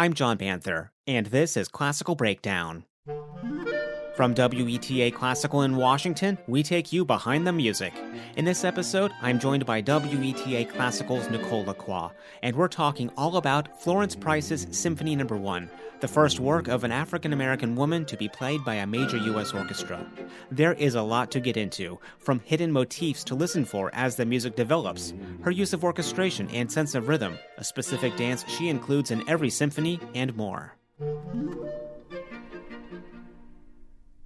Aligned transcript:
I'm 0.00 0.14
John 0.14 0.36
Banther, 0.36 0.92
and 1.08 1.26
this 1.26 1.56
is 1.56 1.66
Classical 1.66 2.14
Breakdown. 2.14 2.84
From 4.18 4.34
WETA 4.34 5.14
Classical 5.14 5.62
in 5.62 5.76
Washington, 5.76 6.38
we 6.48 6.64
take 6.64 6.92
you 6.92 7.04
behind 7.04 7.46
the 7.46 7.52
music. 7.52 7.92
In 8.34 8.44
this 8.44 8.64
episode, 8.64 9.12
I'm 9.22 9.38
joined 9.38 9.64
by 9.64 9.80
WETA 9.80 10.68
Classical's 10.70 11.30
Nicole 11.30 11.64
Lacroix, 11.64 12.10
and 12.42 12.56
we're 12.56 12.66
talking 12.66 13.12
all 13.16 13.36
about 13.36 13.80
Florence 13.80 14.16
Price's 14.16 14.66
Symphony 14.72 15.14
No. 15.14 15.24
1, 15.24 15.70
the 16.00 16.08
first 16.08 16.40
work 16.40 16.66
of 16.66 16.82
an 16.82 16.90
African 16.90 17.32
American 17.32 17.76
woman 17.76 18.04
to 18.06 18.16
be 18.16 18.28
played 18.28 18.64
by 18.64 18.74
a 18.74 18.88
major 18.88 19.18
U.S. 19.18 19.54
orchestra. 19.54 20.04
There 20.50 20.72
is 20.72 20.96
a 20.96 21.02
lot 21.02 21.30
to 21.30 21.38
get 21.38 21.56
into, 21.56 22.00
from 22.18 22.40
hidden 22.40 22.72
motifs 22.72 23.22
to 23.22 23.36
listen 23.36 23.64
for 23.64 23.94
as 23.94 24.16
the 24.16 24.26
music 24.26 24.56
develops, 24.56 25.14
her 25.42 25.52
use 25.52 25.72
of 25.72 25.84
orchestration 25.84 26.50
and 26.50 26.72
sense 26.72 26.96
of 26.96 27.06
rhythm, 27.06 27.38
a 27.56 27.62
specific 27.62 28.16
dance 28.16 28.44
she 28.48 28.68
includes 28.68 29.12
in 29.12 29.22
every 29.28 29.48
symphony, 29.48 30.00
and 30.16 30.36
more. 30.36 30.74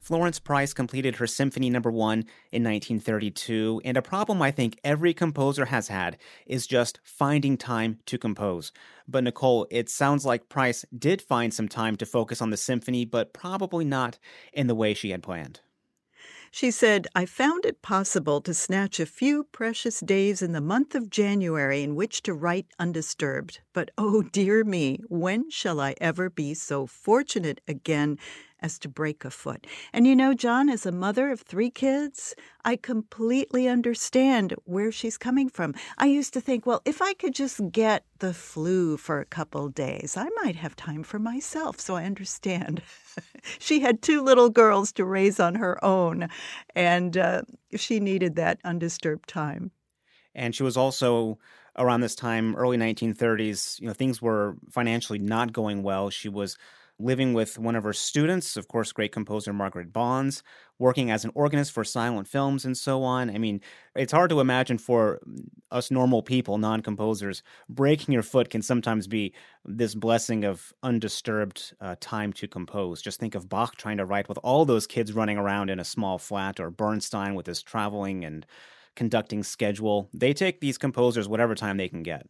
Florence 0.03 0.41
Price 0.41 0.75
completed 0.75 1.17
her 1.17 1.29
Symphony 1.29 1.71
no. 1.71 1.79
1 1.79 2.19
in 2.51 2.65
1932, 2.65 3.83
and 3.85 3.97
a 3.97 4.03
problem 4.03 4.43
I 4.43 4.51
think 4.51 4.81
every 4.83 5.15
composer 5.15 5.67
has 5.67 5.87
had 5.87 6.19
is 6.45 6.67
just 6.67 6.99
finding 7.05 7.57
time 7.57 8.01
to 8.07 8.19
compose. 8.19 8.73
But 9.07 9.23
Nicole, 9.23 9.69
it 9.71 9.89
sounds 9.89 10.27
like 10.27 10.49
Price 10.49 10.85
did 10.99 11.23
find 11.23 11.55
some 11.55 11.69
time 11.69 11.97
to 11.99 12.05
focus 12.05 12.43
on 12.43 12.51
the 12.51 12.57
symphony, 12.57 13.05
but 13.05 13.33
probably 13.33 13.85
not 13.85 14.19
in 14.53 14.67
the 14.67 14.75
way 14.75 14.93
she 14.93 15.11
had 15.11 15.23
planned. 15.23 15.61
She 16.51 16.71
said, 16.71 17.07
I 17.15 17.25
found 17.25 17.65
it 17.65 17.81
possible 17.81 18.41
to 18.43 18.53
snatch 18.53 19.01
a 19.01 19.07
few 19.07 19.45
precious 19.45 20.01
days 20.01 20.43
in 20.43 20.53
the 20.53 20.61
month 20.61 20.95
of 20.95 21.09
January 21.11 21.83
in 21.83 21.95
which 21.95 22.23
to 22.25 22.35
write 22.35 22.67
undisturbed. 22.79 23.61
But 23.73 23.91
oh 23.97 24.21
dear 24.21 24.63
me, 24.63 24.99
when 25.09 25.49
shall 25.49 25.81
I 25.81 25.95
ever 26.01 26.29
be 26.29 26.53
so 26.55 26.87
fortunate 26.87 27.63
again 27.67 28.19
as 28.63 28.79
to 28.79 28.89
break 28.89 29.25
a 29.25 29.31
foot. 29.31 29.67
And 29.93 30.07
you 30.07 30.17
know, 30.17 30.33
John, 30.33 30.69
as 30.69 30.87
a 30.87 30.93
mother 30.93 31.31
of 31.31 31.41
three 31.41 31.71
kids, 31.71 32.35
I 32.65 32.77
completely 32.77 33.69
understand 33.69 34.55
where 34.65 34.93
she's 34.93 35.19
coming 35.19 35.49
from. 35.49 35.75
I 35.99 36.07
used 36.07 36.33
to 36.35 36.41
think, 36.41 36.65
well, 36.65 36.81
if 36.85 37.03
I 37.03 37.13
could 37.15 37.35
just 37.35 37.61
get 37.73 38.05
the 38.21 38.33
flu 38.33 38.97
for 38.97 39.21
a 39.21 39.27
couple 39.27 39.69
days, 39.69 40.17
I 40.17 40.29
might 40.43 40.57
have 40.57 40.77
time 40.77 41.03
for 41.03 41.19
myself. 41.19 41.81
So 41.81 41.97
I 41.97 42.05
understand. 42.05 42.83
she 43.59 43.81
had 43.81 44.01
two 44.01 44.23
little 44.23 44.49
girls 44.49 44.93
to 44.93 45.05
raise 45.05 45.41
on 45.41 45.57
her 45.57 45.85
own, 45.85 46.29
and 46.75 47.17
uh, 47.17 47.43
she 47.75 48.01
needed 48.01 48.37
that 48.37 48.61
undisturbed 48.65 49.29
time. 49.29 49.73
And 50.35 50.55
she 50.55 50.63
was 50.63 50.77
also 50.77 51.39
around 51.77 52.01
this 52.01 52.15
time, 52.15 52.55
early 52.57 52.77
1930s, 52.77 53.81
you 53.81 53.87
know, 53.87 53.93
things 53.93 54.21
were 54.21 54.57
financially 54.71 55.19
not 55.19 55.53
going 55.53 55.83
well. 55.83 56.11
She 56.11 56.29
was 56.29 56.57
living 57.03 57.35
with 57.35 57.59
one 57.59 57.75
of 57.75 57.85
her 57.85 57.93
students, 57.93 58.57
of 58.57 58.69
course, 58.69 58.93
great 58.93 59.13
composer 59.13 59.53
Margaret 59.53 59.93
Bonds, 59.93 60.43
working 60.79 61.11
as 61.11 61.25
an 61.25 61.33
organist 61.35 61.73
for 61.73 61.85
silent 61.85 62.29
films 62.29 62.65
and 62.65 62.77
so 62.77 63.03
on. 63.03 63.29
I 63.31 63.39
mean, 63.39 63.61
it's 63.95 64.13
hard 64.13 64.31
to 64.31 64.41
imagine 64.41 64.79
for 64.79 65.21
us 65.71 65.91
normal 65.91 66.23
people, 66.23 66.59
non 66.59 66.81
composers, 66.81 67.43
breaking 67.69 68.13
your 68.13 68.23
foot 68.23 68.51
can 68.51 68.63
sometimes 68.63 69.07
be 69.07 69.35
this 69.65 69.95
blessing 69.95 70.45
of 70.45 70.73
undisturbed 70.83 71.75
uh, 71.81 71.97
time 72.01 72.33
to 72.35 72.49
compose. 72.49 73.03
Just 73.03 73.21
think 73.21 73.35
of 73.35 73.49
Bach 73.49 73.77
trying 73.77 73.99
to 73.99 74.05
write 74.05 74.29
with 74.29 74.39
all 74.43 74.65
those 74.65 74.87
kids 74.87 75.13
running 75.13 75.39
around 75.39 75.71
in 75.71 75.81
a 75.81 75.85
small 75.85 76.19
flat, 76.19 76.61
or 76.61 76.71
Bernstein 76.71 77.35
with 77.35 77.47
his 77.47 77.63
traveling 77.63 78.25
and 78.25 78.47
conducting 78.95 79.43
schedule. 79.43 80.09
They 80.13 80.33
take 80.33 80.61
these 80.61 80.79
composers 80.79 81.29
whatever 81.29 81.55
time 81.55 81.77
they 81.77 81.89
can 81.89 82.03
get. 82.03 82.27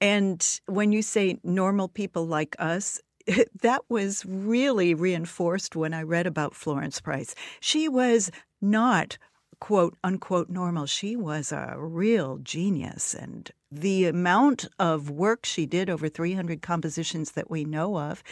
And 0.00 0.60
when 0.66 0.92
you 0.92 1.02
say 1.02 1.38
normal 1.44 1.88
people 1.88 2.26
like 2.26 2.56
us, 2.58 3.00
that 3.62 3.82
was 3.88 4.24
really 4.26 4.94
reinforced 4.94 5.76
when 5.76 5.94
I 5.94 6.02
read 6.02 6.26
about 6.26 6.54
Florence 6.54 7.00
Price. 7.00 7.34
She 7.60 7.88
was 7.88 8.30
not 8.60 9.18
quote 9.60 9.96
unquote 10.02 10.48
normal. 10.48 10.86
She 10.86 11.16
was 11.16 11.52
a 11.52 11.74
real 11.76 12.38
genius. 12.38 13.14
And 13.14 13.50
the 13.70 14.06
amount 14.06 14.66
of 14.78 15.10
work 15.10 15.44
she 15.44 15.66
did, 15.66 15.90
over 15.90 16.08
300 16.08 16.62
compositions 16.62 17.32
that 17.32 17.50
we 17.50 17.64
know 17.64 17.98
of, 17.98 18.22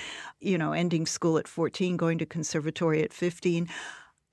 you 0.40 0.58
know, 0.58 0.72
ending 0.72 1.06
school 1.06 1.38
at 1.38 1.46
14, 1.46 1.96
going 1.96 2.18
to 2.18 2.26
conservatory 2.26 3.02
at 3.02 3.12
15. 3.12 3.68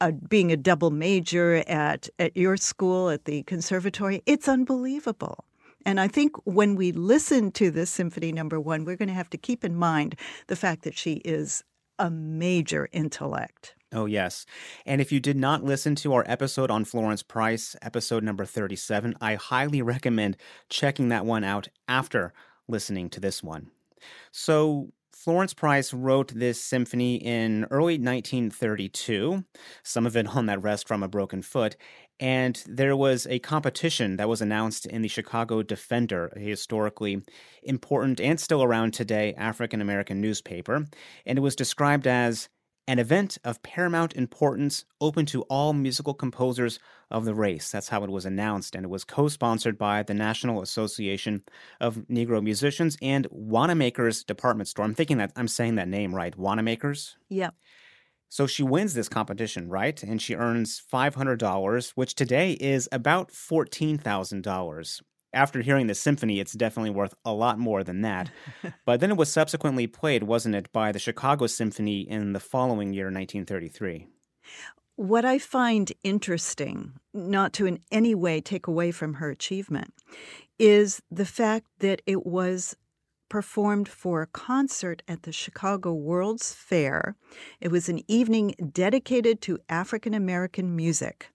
Uh, 0.02 0.12
being 0.12 0.52
a 0.52 0.58
double 0.58 0.92
major 0.92 1.64
at, 1.68 2.10
at 2.20 2.36
your 2.36 2.58
school 2.58 3.10
at 3.10 3.24
the 3.24 3.44
conservatory, 3.44 4.22
it's 4.26 4.48
unbelievable. 4.48 5.46
And 5.86 6.00
I 6.00 6.08
think 6.08 6.36
when 6.46 6.76
we 6.76 6.92
listen 6.92 7.52
to 7.54 7.70
this 7.70 7.90
symphony 7.90 8.32
number 8.32 8.60
one, 8.60 8.86
we're 8.86 8.96
going 8.96 9.08
to 9.08 9.14
have 9.14 9.30
to 9.32 9.38
keep 9.38 9.64
in 9.64 9.76
mind 9.76 10.16
the 10.48 10.56
fact 10.56 10.84
that 10.84 10.98
she 10.98 11.16
is 11.26 11.64
a 12.00 12.10
major 12.10 12.90
intellect. 12.92 13.76
Oh, 13.94 14.06
yes. 14.06 14.46
And 14.86 15.00
if 15.00 15.12
you 15.12 15.20
did 15.20 15.38
not 15.38 15.64
listen 15.64 15.96
to 15.96 16.14
our 16.14 16.26
episode 16.28 16.70
on 16.70 16.84
Florence 16.84 17.24
Price, 17.24 17.76
episode 17.82 18.24
number 18.24 18.44
37, 18.44 19.16
I 19.22 19.36
highly 19.36 19.82
recommend 19.82 20.38
checking 20.70 21.10
that 21.10 21.26
one 21.26 21.44
out 21.44 21.70
after 21.88 22.34
listening 22.68 23.10
to 23.12 23.20
this 23.20 23.42
one. 23.42 23.70
So, 24.32 24.90
Florence 25.14 25.54
Price 25.54 25.94
wrote 25.94 26.34
this 26.36 26.62
symphony 26.62 27.16
in 27.16 27.66
early 27.72 27.98
1932, 27.98 29.44
some 29.82 30.06
of 30.06 30.16
it 30.16 30.36
on 30.36 30.46
that 30.48 30.62
rest 30.62 30.88
from 30.88 31.02
a 31.02 31.08
broken 31.08 31.42
foot, 31.42 31.78
and 32.20 32.64
there 32.68 32.96
was 32.96 33.28
a 33.28 33.40
competition 33.40 34.18
that 34.18 34.30
was 34.30 34.42
announced 34.42 34.86
in 34.86 35.02
the 35.02 35.08
Chicago 35.08 35.62
Defender, 35.62 36.32
a 36.36 36.40
historically 36.40 37.22
important 37.64 38.22
and 38.22 38.40
still 38.40 38.64
around 38.64 38.94
today 38.94 39.34
African 39.38 39.82
American 39.82 40.22
newspaper. 40.22 40.86
And 41.26 41.38
it 41.38 41.42
was 41.42 41.56
described 41.56 42.08
as 42.08 42.48
an 42.88 43.00
event 43.00 43.38
of 43.44 43.64
paramount 43.64 44.14
importance 44.14 44.86
open 45.02 45.26
to 45.26 45.42
all 45.44 45.74
musical 45.74 46.14
composers 46.14 46.80
of 47.10 47.26
the 47.26 47.34
race. 47.34 47.72
That's 47.72 47.90
how 47.90 48.04
it 48.04 48.10
was 48.10 48.26
announced. 48.26 48.76
And 48.76 48.86
it 48.86 48.90
was 48.90 49.04
co 49.04 49.28
sponsored 49.28 49.78
by 49.78 50.04
the 50.04 50.14
National 50.14 50.62
Association 50.62 51.44
of 51.82 51.96
Negro 52.10 52.44
Musicians 52.44 52.98
and 53.02 53.28
Wanamaker's 53.32 54.24
Department 54.24 54.68
Store. 54.68 54.86
I'm 54.86 54.94
thinking 54.94 55.18
that 55.18 55.32
I'm 55.36 55.48
saying 55.48 55.76
that 55.76 55.88
name 55.88 56.14
right. 56.14 56.38
Wanamaker's? 56.38 57.18
Yeah. 57.30 57.50
So 58.36 58.48
she 58.48 58.64
wins 58.64 58.94
this 58.94 59.08
competition, 59.08 59.70
right? 59.70 60.04
And 60.04 60.22
she 60.22 60.36
earns 60.36 60.84
$500, 60.94 61.92
which 61.96 62.16
today 62.16 62.52
is 62.60 62.90
about 62.92 63.32
$14,000. 63.32 65.02
After 65.32 65.62
hearing 65.62 65.88
the 65.88 65.96
symphony, 65.96 66.42
it's 66.42 66.52
definitely 66.52 66.90
worth 66.90 67.14
a 67.24 67.32
lot 67.32 67.58
more 67.58 67.82
than 67.82 68.02
that. 68.02 68.32
but 68.86 69.00
then 69.00 69.12
it 69.12 69.16
was 69.16 69.32
subsequently 69.32 69.88
played, 69.88 70.24
wasn't 70.24 70.54
it, 70.54 70.70
by 70.74 70.92
the 70.92 71.00
Chicago 71.00 71.48
Symphony 71.48 72.02
in 72.02 72.34
the 72.34 72.42
following 72.42 72.92
year, 72.92 73.06
1933. 73.06 74.06
What 74.98 75.24
I 75.24 75.40
find 75.40 75.94
interesting, 76.04 77.00
not 77.14 77.54
to 77.54 77.66
in 77.66 77.80
any 77.90 78.16
way 78.16 78.42
take 78.42 78.68
away 78.68 78.92
from 78.92 79.14
her 79.14 79.30
achievement, 79.30 79.94
is 80.60 81.02
the 81.10 81.26
fact 81.26 81.68
that 81.80 82.02
it 82.06 82.26
was 82.26 82.76
performed 83.30 83.88
for 83.88 84.22
a 84.22 84.28
concert 84.28 85.02
at 85.08 85.24
the 85.24 85.32
Chicago 85.32 85.94
World's 85.94 86.54
Fair. 86.54 87.16
It 87.60 87.70
was 87.70 87.90
an 87.90 88.02
evening 88.08 88.56
dedicated 88.72 89.42
to 89.42 89.60
African 89.70 90.14
American 90.14 90.76
music, 90.76 91.32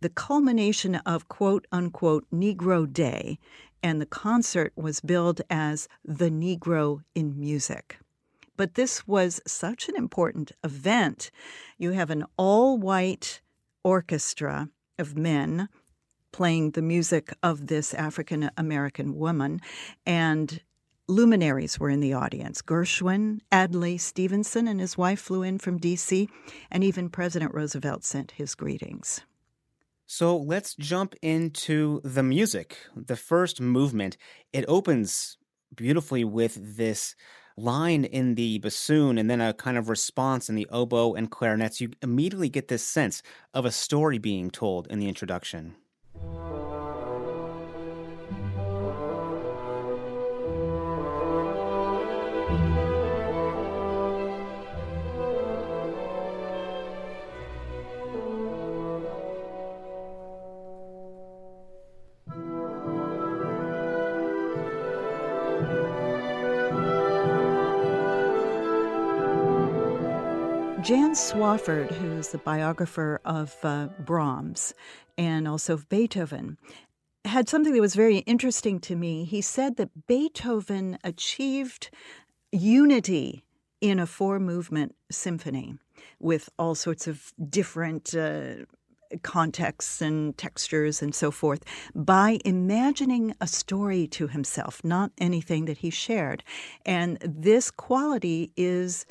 the 0.00 0.08
culmination 0.08 0.96
of 0.96 1.28
quote 1.28 1.66
unquote 1.72 2.26
Negro 2.32 2.90
Day, 2.90 3.38
and 3.82 4.00
the 4.00 4.06
concert 4.06 4.72
was 4.76 5.00
billed 5.00 5.40
as 5.50 5.88
the 6.04 6.30
Negro 6.30 7.02
in 7.14 7.38
Music. 7.38 7.98
But 8.56 8.74
this 8.74 9.08
was 9.08 9.40
such 9.46 9.88
an 9.88 9.96
important 9.96 10.52
event. 10.62 11.30
You 11.78 11.92
have 11.92 12.10
an 12.10 12.24
all 12.36 12.78
white 12.78 13.40
orchestra 13.82 14.68
of 14.98 15.16
men 15.16 15.68
playing 16.32 16.70
the 16.70 16.82
music 16.82 17.32
of 17.42 17.66
this 17.66 17.92
African 17.94 18.50
American 18.56 19.16
woman, 19.16 19.60
and 20.06 20.62
luminaries 21.08 21.78
were 21.78 21.90
in 21.90 22.00
the 22.00 22.12
audience. 22.12 22.62
Gershwin, 22.62 23.40
Adlai 23.50 23.96
Stevenson, 23.96 24.68
and 24.68 24.80
his 24.80 24.96
wife 24.96 25.20
flew 25.20 25.42
in 25.42 25.58
from 25.58 25.78
D.C., 25.78 26.28
and 26.70 26.84
even 26.84 27.08
President 27.08 27.54
Roosevelt 27.54 28.04
sent 28.04 28.32
his 28.32 28.54
greetings. 28.54 29.22
So 30.06 30.36
let's 30.36 30.74
jump 30.74 31.14
into 31.22 32.00
the 32.04 32.22
music. 32.22 32.76
The 32.94 33.16
first 33.16 33.60
movement, 33.60 34.16
it 34.52 34.64
opens 34.68 35.38
beautifully 35.74 36.24
with 36.24 36.76
this 36.76 37.14
line 37.56 38.04
in 38.04 38.34
the 38.34 38.58
bassoon 38.58 39.18
and 39.18 39.30
then 39.30 39.40
a 39.40 39.54
kind 39.54 39.76
of 39.76 39.88
response 39.88 40.48
in 40.48 40.54
the 40.54 40.68
oboe 40.70 41.14
and 41.14 41.30
clarinets. 41.30 41.80
You 41.80 41.90
immediately 42.02 42.48
get 42.48 42.68
this 42.68 42.86
sense 42.86 43.22
of 43.54 43.64
a 43.64 43.70
story 43.70 44.18
being 44.18 44.50
told 44.50 44.86
in 44.88 44.98
the 44.98 45.08
introduction. 45.08 45.76
Jan 70.82 71.12
Swafford, 71.12 71.92
who's 71.92 72.30
the 72.30 72.38
biographer 72.38 73.20
of 73.24 73.56
uh, 73.62 73.86
Brahms 74.00 74.74
and 75.16 75.46
also 75.46 75.74
of 75.74 75.88
Beethoven, 75.88 76.58
had 77.24 77.48
something 77.48 77.72
that 77.72 77.80
was 77.80 77.94
very 77.94 78.18
interesting 78.18 78.80
to 78.80 78.96
me. 78.96 79.24
He 79.24 79.42
said 79.42 79.76
that 79.76 80.08
Beethoven 80.08 80.98
achieved 81.04 81.90
unity 82.50 83.44
in 83.80 84.00
a 84.00 84.06
four 84.06 84.40
movement 84.40 84.96
symphony 85.08 85.76
with 86.18 86.48
all 86.58 86.74
sorts 86.74 87.06
of 87.06 87.32
different 87.48 88.12
uh, 88.12 88.64
contexts 89.22 90.02
and 90.02 90.36
textures 90.36 91.00
and 91.00 91.14
so 91.14 91.30
forth 91.30 91.62
by 91.94 92.40
imagining 92.44 93.36
a 93.40 93.46
story 93.46 94.08
to 94.08 94.26
himself, 94.26 94.82
not 94.82 95.12
anything 95.18 95.66
that 95.66 95.78
he 95.78 95.90
shared. 95.90 96.42
And 96.84 97.18
this 97.20 97.70
quality 97.70 98.50
is 98.56 99.06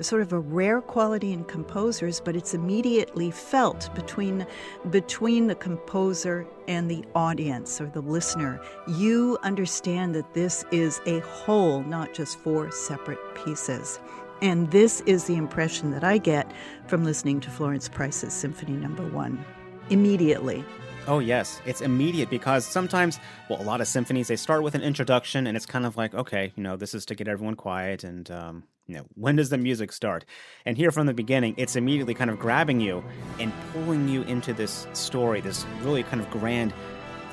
sort 0.00 0.22
of 0.22 0.32
a 0.32 0.38
rare 0.38 0.80
quality 0.80 1.32
in 1.32 1.44
composers, 1.44 2.20
but 2.20 2.36
it's 2.36 2.54
immediately 2.54 3.30
felt 3.30 3.94
between 3.94 4.46
between 4.90 5.46
the 5.46 5.54
composer 5.54 6.46
and 6.68 6.90
the 6.90 7.04
audience 7.14 7.80
or 7.80 7.86
the 7.86 8.00
listener. 8.02 8.60
You 8.88 9.38
understand 9.42 10.14
that 10.14 10.34
this 10.34 10.64
is 10.70 11.00
a 11.06 11.20
whole, 11.20 11.82
not 11.84 12.14
just 12.14 12.38
four 12.38 12.70
separate 12.70 13.18
pieces. 13.34 14.00
And 14.42 14.70
this 14.70 15.00
is 15.02 15.24
the 15.24 15.36
impression 15.36 15.90
that 15.92 16.04
I 16.04 16.18
get 16.18 16.50
from 16.86 17.04
listening 17.04 17.40
to 17.40 17.50
Florence 17.50 17.88
Price's 17.88 18.32
Symphony 18.32 18.76
Number 18.76 19.04
no. 19.04 19.14
1 19.14 19.44
immediately. 19.90 20.64
Oh, 21.06 21.18
yes. 21.18 21.60
It's 21.66 21.80
immediate 21.80 22.30
because 22.30 22.64
sometimes, 22.64 23.18
well, 23.48 23.60
a 23.60 23.64
lot 23.64 23.80
of 23.80 23.88
symphonies, 23.88 24.28
they 24.28 24.36
start 24.36 24.62
with 24.62 24.74
an 24.74 24.82
introduction 24.82 25.46
and 25.46 25.56
it's 25.56 25.66
kind 25.66 25.84
of 25.84 25.96
like, 25.96 26.14
okay, 26.14 26.52
you 26.56 26.62
know, 26.62 26.76
this 26.76 26.94
is 26.94 27.04
to 27.06 27.14
get 27.14 27.28
everyone 27.28 27.56
quiet 27.56 28.04
and, 28.04 28.30
um, 28.30 28.64
you 28.86 28.96
know, 28.96 29.04
when 29.14 29.36
does 29.36 29.50
the 29.50 29.58
music 29.58 29.92
start? 29.92 30.24
And 30.66 30.76
here 30.76 30.90
from 30.90 31.06
the 31.06 31.14
beginning, 31.14 31.54
it's 31.56 31.76
immediately 31.76 32.14
kind 32.14 32.30
of 32.30 32.38
grabbing 32.38 32.80
you 32.80 33.02
and 33.38 33.52
pulling 33.72 34.08
you 34.08 34.22
into 34.22 34.52
this 34.52 34.86
story, 34.92 35.40
this 35.40 35.64
really 35.82 36.02
kind 36.02 36.20
of 36.20 36.30
grand 36.30 36.72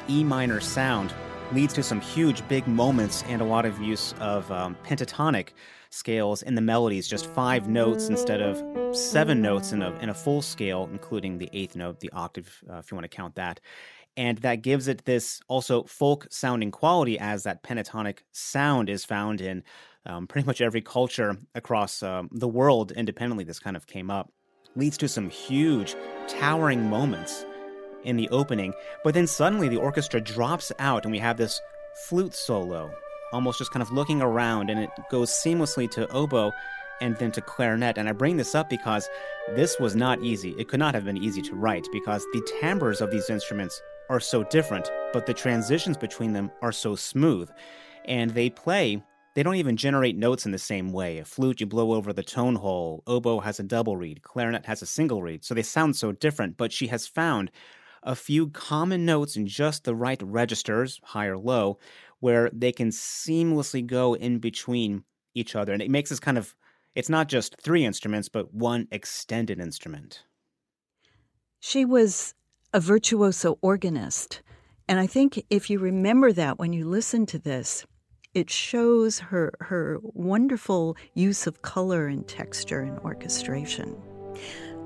E 0.09 0.23
minor 0.23 0.59
sound 0.59 1.13
leads 1.51 1.73
to 1.73 1.83
some 1.83 1.99
huge, 1.99 2.47
big 2.47 2.65
moments 2.67 3.23
and 3.27 3.41
a 3.41 3.45
lot 3.45 3.65
of 3.65 3.79
use 3.81 4.13
of 4.19 4.49
um, 4.51 4.75
pentatonic 4.85 5.49
scales 5.89 6.41
in 6.41 6.55
the 6.55 6.61
melodies, 6.61 7.07
just 7.07 7.25
five 7.27 7.67
notes 7.67 8.07
instead 8.07 8.41
of 8.41 8.95
seven 8.95 9.41
notes 9.41 9.73
in 9.73 9.81
a, 9.81 9.91
in 9.99 10.09
a 10.09 10.13
full 10.13 10.41
scale, 10.41 10.89
including 10.91 11.37
the 11.37 11.49
eighth 11.51 11.75
note, 11.75 11.99
the 11.99 12.11
octave, 12.11 12.63
uh, 12.69 12.77
if 12.77 12.89
you 12.89 12.95
want 12.95 13.03
to 13.03 13.15
count 13.15 13.35
that. 13.35 13.59
And 14.17 14.37
that 14.39 14.61
gives 14.61 14.87
it 14.87 15.05
this 15.05 15.41
also 15.47 15.83
folk 15.83 16.27
sounding 16.29 16.71
quality, 16.71 17.19
as 17.19 17.43
that 17.43 17.63
pentatonic 17.63 18.19
sound 18.31 18.89
is 18.89 19.05
found 19.05 19.41
in 19.41 19.63
um, 20.05 20.27
pretty 20.27 20.45
much 20.45 20.61
every 20.61 20.81
culture 20.81 21.37
across 21.55 22.03
um, 22.03 22.29
the 22.31 22.47
world 22.47 22.91
independently. 22.91 23.43
This 23.43 23.59
kind 23.59 23.77
of 23.77 23.87
came 23.87 24.09
up. 24.09 24.31
Leads 24.75 24.97
to 24.99 25.07
some 25.07 25.29
huge, 25.29 25.95
towering 26.27 26.89
moments 26.89 27.45
in 28.03 28.15
the 28.15 28.29
opening, 28.29 28.73
but 29.03 29.13
then 29.13 29.27
suddenly 29.27 29.67
the 29.67 29.77
orchestra 29.77 30.21
drops 30.21 30.71
out 30.79 31.03
and 31.03 31.11
we 31.11 31.19
have 31.19 31.37
this 31.37 31.59
flute 32.07 32.33
solo 32.33 32.91
almost 33.31 33.57
just 33.57 33.71
kind 33.71 33.81
of 33.81 33.91
looking 33.91 34.21
around, 34.21 34.69
and 34.69 34.79
it 34.79 34.89
goes 35.09 35.29
seamlessly 35.29 35.89
to 35.91 36.07
oboe 36.11 36.51
and 36.99 37.17
then 37.17 37.31
to 37.31 37.41
clarinet. 37.41 37.97
And 37.97 38.07
I 38.07 38.11
bring 38.11 38.37
this 38.37 38.53
up 38.53 38.69
because 38.69 39.09
this 39.55 39.79
was 39.79 39.95
not 39.95 40.21
easy. 40.21 40.53
It 40.57 40.67
could 40.67 40.79
not 40.79 40.93
have 40.93 41.05
been 41.05 41.17
easy 41.17 41.41
to 41.43 41.55
write 41.55 41.87
because 41.91 42.23
the 42.33 42.47
timbres 42.59 43.01
of 43.01 43.11
these 43.11 43.29
instruments 43.29 43.81
are 44.09 44.19
so 44.19 44.43
different, 44.43 44.91
but 45.13 45.25
the 45.25 45.33
transitions 45.33 45.97
between 45.97 46.33
them 46.33 46.51
are 46.61 46.71
so 46.71 46.95
smooth. 46.95 47.49
And 48.05 48.31
they 48.31 48.49
play, 48.49 49.01
they 49.33 49.43
don't 49.43 49.55
even 49.55 49.77
generate 49.77 50.17
notes 50.17 50.45
in 50.45 50.51
the 50.51 50.57
same 50.57 50.91
way. 50.91 51.17
A 51.17 51.25
flute, 51.25 51.61
you 51.61 51.65
blow 51.65 51.93
over 51.93 52.11
the 52.11 52.23
tone 52.23 52.55
hole, 52.55 53.03
oboe 53.07 53.39
has 53.39 53.59
a 53.59 53.63
double 53.63 53.97
reed, 53.97 54.23
clarinet 54.23 54.65
has 54.65 54.81
a 54.81 54.85
single 54.85 55.21
reed. 55.21 55.43
So 55.43 55.53
they 55.53 55.61
sound 55.61 55.95
so 55.95 56.11
different, 56.11 56.57
but 56.57 56.73
she 56.73 56.87
has 56.87 57.07
found 57.07 57.51
a 58.03 58.15
few 58.15 58.49
common 58.49 59.05
notes 59.05 59.35
in 59.35 59.47
just 59.47 59.83
the 59.83 59.95
right 59.95 60.21
registers, 60.23 60.99
high 61.03 61.27
or 61.27 61.37
low, 61.37 61.77
where 62.19 62.49
they 62.51 62.71
can 62.71 62.89
seamlessly 62.89 63.85
go 63.85 64.15
in 64.15 64.39
between 64.39 65.03
each 65.33 65.55
other. 65.55 65.71
And 65.73 65.81
it 65.81 65.91
makes 65.91 66.09
this 66.09 66.19
kind 66.19 66.37
of, 66.37 66.55
it's 66.95 67.09
not 67.09 67.29
just 67.29 67.55
three 67.61 67.85
instruments, 67.85 68.27
but 68.27 68.53
one 68.53 68.87
extended 68.91 69.59
instrument. 69.59 70.23
She 71.59 71.85
was 71.85 72.33
a 72.73 72.79
virtuoso 72.79 73.57
organist. 73.61 74.41
And 74.87 74.99
I 74.99 75.07
think 75.07 75.43
if 75.49 75.69
you 75.69 75.79
remember 75.79 76.33
that 76.33 76.59
when 76.59 76.73
you 76.73 76.85
listen 76.85 77.25
to 77.27 77.39
this, 77.39 77.85
it 78.33 78.49
shows 78.49 79.19
her 79.19 79.53
her 79.59 79.99
wonderful 80.01 80.95
use 81.13 81.47
of 81.47 81.61
color 81.61 82.07
and 82.07 82.27
texture 82.27 82.81
and 82.81 82.97
orchestration. 82.99 83.89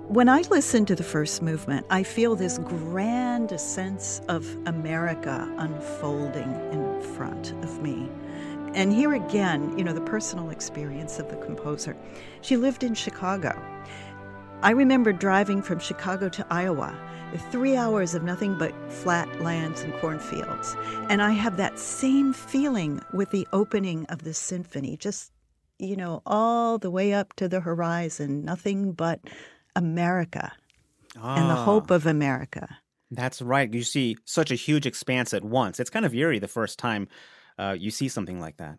When 0.08 0.30
I 0.30 0.42
listen 0.52 0.86
to 0.86 0.96
the 0.96 1.04
first 1.04 1.42
movement, 1.42 1.86
I 1.90 2.04
feel 2.04 2.36
this 2.36 2.60
grand 2.60 3.60
sense 3.60 4.22
of 4.28 4.48
America 4.68 5.52
unfolding 5.58 6.52
in 6.72 7.02
front 7.16 7.52
of 7.64 7.82
me. 7.82 8.10
And 8.74 8.92
here 8.92 9.14
again, 9.14 9.78
you 9.78 9.84
know, 9.84 9.94
the 9.94 10.02
personal 10.02 10.50
experience 10.50 11.18
of 11.18 11.30
the 11.30 11.38
composer. 11.38 11.96
She 12.42 12.58
lived 12.58 12.84
in 12.84 12.94
Chicago. 12.94 13.60
I 14.62 14.72
remember 14.72 15.13
driving 15.13 15.62
from 15.62 15.80
Chicago 15.80 16.30
to 16.30 16.46
Iowa, 16.50 16.98
three 17.52 17.75
hours 17.75 18.16
of 18.16 18.24
nothing 18.24 18.57
but 18.57 18.74
flat 18.92 19.42
lands 19.42 19.81
and 19.81 19.94
cornfields. 19.96 20.75
And 21.10 21.22
I 21.22 21.31
have 21.31 21.57
that 21.57 21.80
same 21.80 22.34
feeling 22.34 23.02
with 23.13 23.31
the 23.31 23.48
opening 23.54 24.06
of 24.07 24.24
the 24.24 24.34
symphony, 24.34 24.98
just, 24.98 25.31
you 25.78 25.96
know, 25.96 26.22
all 26.25 26.78
the 26.78 26.92
way 26.92 27.13
up 27.13 27.34
to 27.34 27.48
the 27.48 27.60
horizon, 27.60 28.46
nothing 28.46 28.94
but 28.94 29.19
America 29.75 30.52
ah, 31.22 31.36
and 31.36 31.50
the 31.50 31.56
hope 31.56 31.92
ah. 31.92 31.96
of 31.96 32.06
America. 32.06 32.78
That's 33.12 33.42
right. 33.42 33.72
You 33.72 33.84
see 33.84 34.18
such 34.25 34.51
a 34.51 34.56
huge 34.56 34.86
expanse 34.86 35.34
at 35.34 35.44
once. 35.44 35.80
It's 35.80 35.90
kind 35.90 36.06
of 36.06 36.13
eerie 36.13 36.40
the 36.40 36.48
first 36.48 36.80
time 36.80 37.08
uh, 37.58 37.75
you 37.78 37.92
see 37.92 38.08
something 38.08 38.40
like 38.40 38.58
that. 38.58 38.78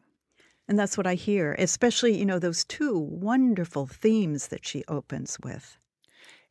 And 0.69 0.79
that's 0.79 0.97
what 0.99 1.07
I 1.07 1.15
hear, 1.15 1.55
especially, 1.59 2.19
you 2.19 2.27
know, 2.27 2.39
those 2.39 2.65
two 2.65 2.99
wonderful 2.99 3.87
themes 3.87 4.49
that 4.49 4.67
she 4.67 4.85
opens 4.89 5.39
with. 5.43 5.79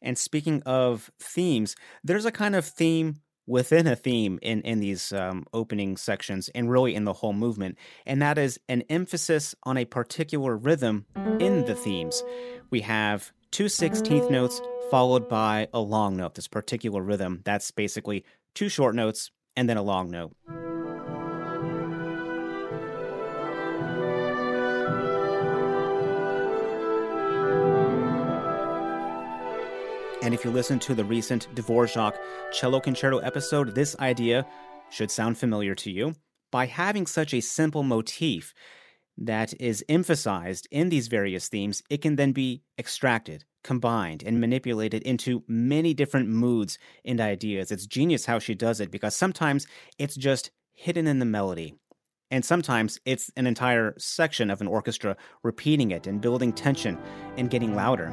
And 0.02 0.18
speaking 0.18 0.62
of 0.66 1.12
themes, 1.20 1.76
there's 2.04 2.26
a 2.26 2.32
kind 2.32 2.56
of 2.56 2.66
theme 2.66 3.22
within 3.48 3.86
a 3.86 3.96
theme 3.96 4.40
in, 4.42 4.62
in 4.62 4.80
these 4.80 5.12
um, 5.14 5.46
opening 5.54 5.98
sections 5.98 6.50
and 6.56 6.72
really 6.72 6.96
in 6.96 7.04
the 7.04 7.14
whole 7.14 7.34
movement, 7.34 7.78
and 8.06 8.22
that 8.22 8.38
is 8.38 8.60
an 8.70 8.82
emphasis 8.90 9.54
on 9.64 9.78
a 9.78 9.86
particular 9.86 10.58
rhythm 10.58 11.06
in 11.40 11.66
the 11.66 11.76
themes. 11.76 12.24
We 12.72 12.82
have 12.82 13.32
two 13.52 13.70
sixteenth 13.70 14.32
notes 14.32 14.60
followed 14.90 15.30
by 15.30 15.68
a 15.74 15.80
long 15.80 16.18
note, 16.18 16.36
this 16.36 16.48
particular 16.48 17.04
rhythm. 17.04 17.42
That's 17.46 17.70
basically 17.70 18.26
two 18.56 18.70
short 18.70 18.96
notes 18.96 19.30
and 19.56 19.70
then 19.70 19.78
a 19.78 19.84
long 19.84 20.10
note. 20.10 20.36
And 30.26 30.34
if 30.34 30.44
you 30.44 30.50
listen 30.50 30.80
to 30.80 30.96
the 30.96 31.06
recent 31.06 31.48
Dvorak 31.54 32.18
cello 32.52 32.80
concerto 32.80 33.20
episode, 33.20 33.76
this 33.76 33.96
idea 34.00 34.44
should 34.90 35.12
sound 35.12 35.38
familiar 35.38 35.76
to 35.76 35.92
you. 35.92 36.16
By 36.52 36.66
having 36.66 37.06
such 37.06 37.32
a 37.32 37.42
simple 37.42 37.84
motif, 37.84 38.52
that 39.20 39.54
is 39.62 39.86
emphasized 39.88 40.68
in 40.72 40.90
these 40.90 41.10
various 41.10 41.48
themes, 41.48 41.84
it 41.92 42.02
can 42.02 42.16
then 42.16 42.32
be 42.32 42.64
extracted, 42.80 43.46
combined, 43.64 44.24
and 44.26 44.42
manipulated 44.42 45.04
into 45.04 45.44
many 45.48 45.94
different 45.94 46.28
moods 46.28 46.80
and 47.06 47.22
ideas. 47.22 47.72
It's 47.72 47.86
genius 47.86 48.26
how 48.26 48.40
she 48.40 48.56
does 48.56 48.80
it 48.80 48.90
because 48.90 49.16
sometimes 49.16 49.68
it's 50.00 50.16
just 50.16 50.50
hidden 50.74 51.06
in 51.06 51.20
the 51.20 51.26
melody. 51.26 51.76
And 52.32 52.44
sometimes 52.44 53.00
it's 53.06 53.30
an 53.38 53.46
entire 53.46 53.94
section 54.00 54.50
of 54.50 54.60
an 54.60 54.68
orchestra 54.68 55.18
repeating 55.44 55.92
it 55.92 56.08
and 56.08 56.20
building 56.20 56.52
tension 56.52 56.98
and 57.38 57.52
getting 57.52 57.76
louder. 57.76 58.12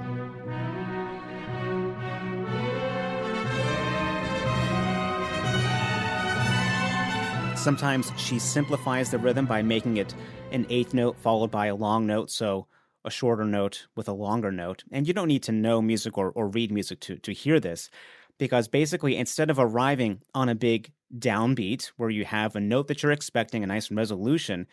Sometimes 7.63 8.11
she 8.17 8.41
simplifies 8.41 9.13
the 9.13 9.19
rhythm 9.19 9.47
by 9.47 9.63
making 9.63 9.99
it 9.99 10.17
an 10.51 10.67
eighth 10.69 10.95
note 10.95 11.17
followed 11.17 11.53
by 11.53 11.67
a 11.67 11.77
long 11.77 12.09
note, 12.09 12.29
so 12.29 12.67
a 13.05 13.11
shorter 13.11 13.45
note 13.45 13.87
with 13.95 14.09
a 14.09 14.13
longer 14.13 14.51
note. 14.51 14.83
And 14.91 15.07
you 15.07 15.15
don't 15.15 15.29
need 15.29 15.45
to 15.45 15.53
know 15.53 15.81
music 15.81 16.19
or, 16.19 16.33
or 16.33 16.49
read 16.49 16.73
music 16.73 16.99
to, 17.03 17.19
to 17.19 17.33
hear 17.33 17.61
this, 17.61 17.89
because 18.37 18.67
basically, 18.67 19.17
instead 19.17 19.49
of 19.49 19.61
arriving 19.61 20.23
on 20.35 20.49
a 20.49 20.57
big 20.57 20.91
downbeat 21.17 21.93
where 21.97 22.11
you 22.11 22.25
have 22.25 22.57
a 22.57 22.61
note 22.61 22.89
that 22.89 23.01
you're 23.01 23.13
expecting, 23.13 23.63
a 23.63 23.69
nice 23.69 23.93
resolution, 23.93 24.67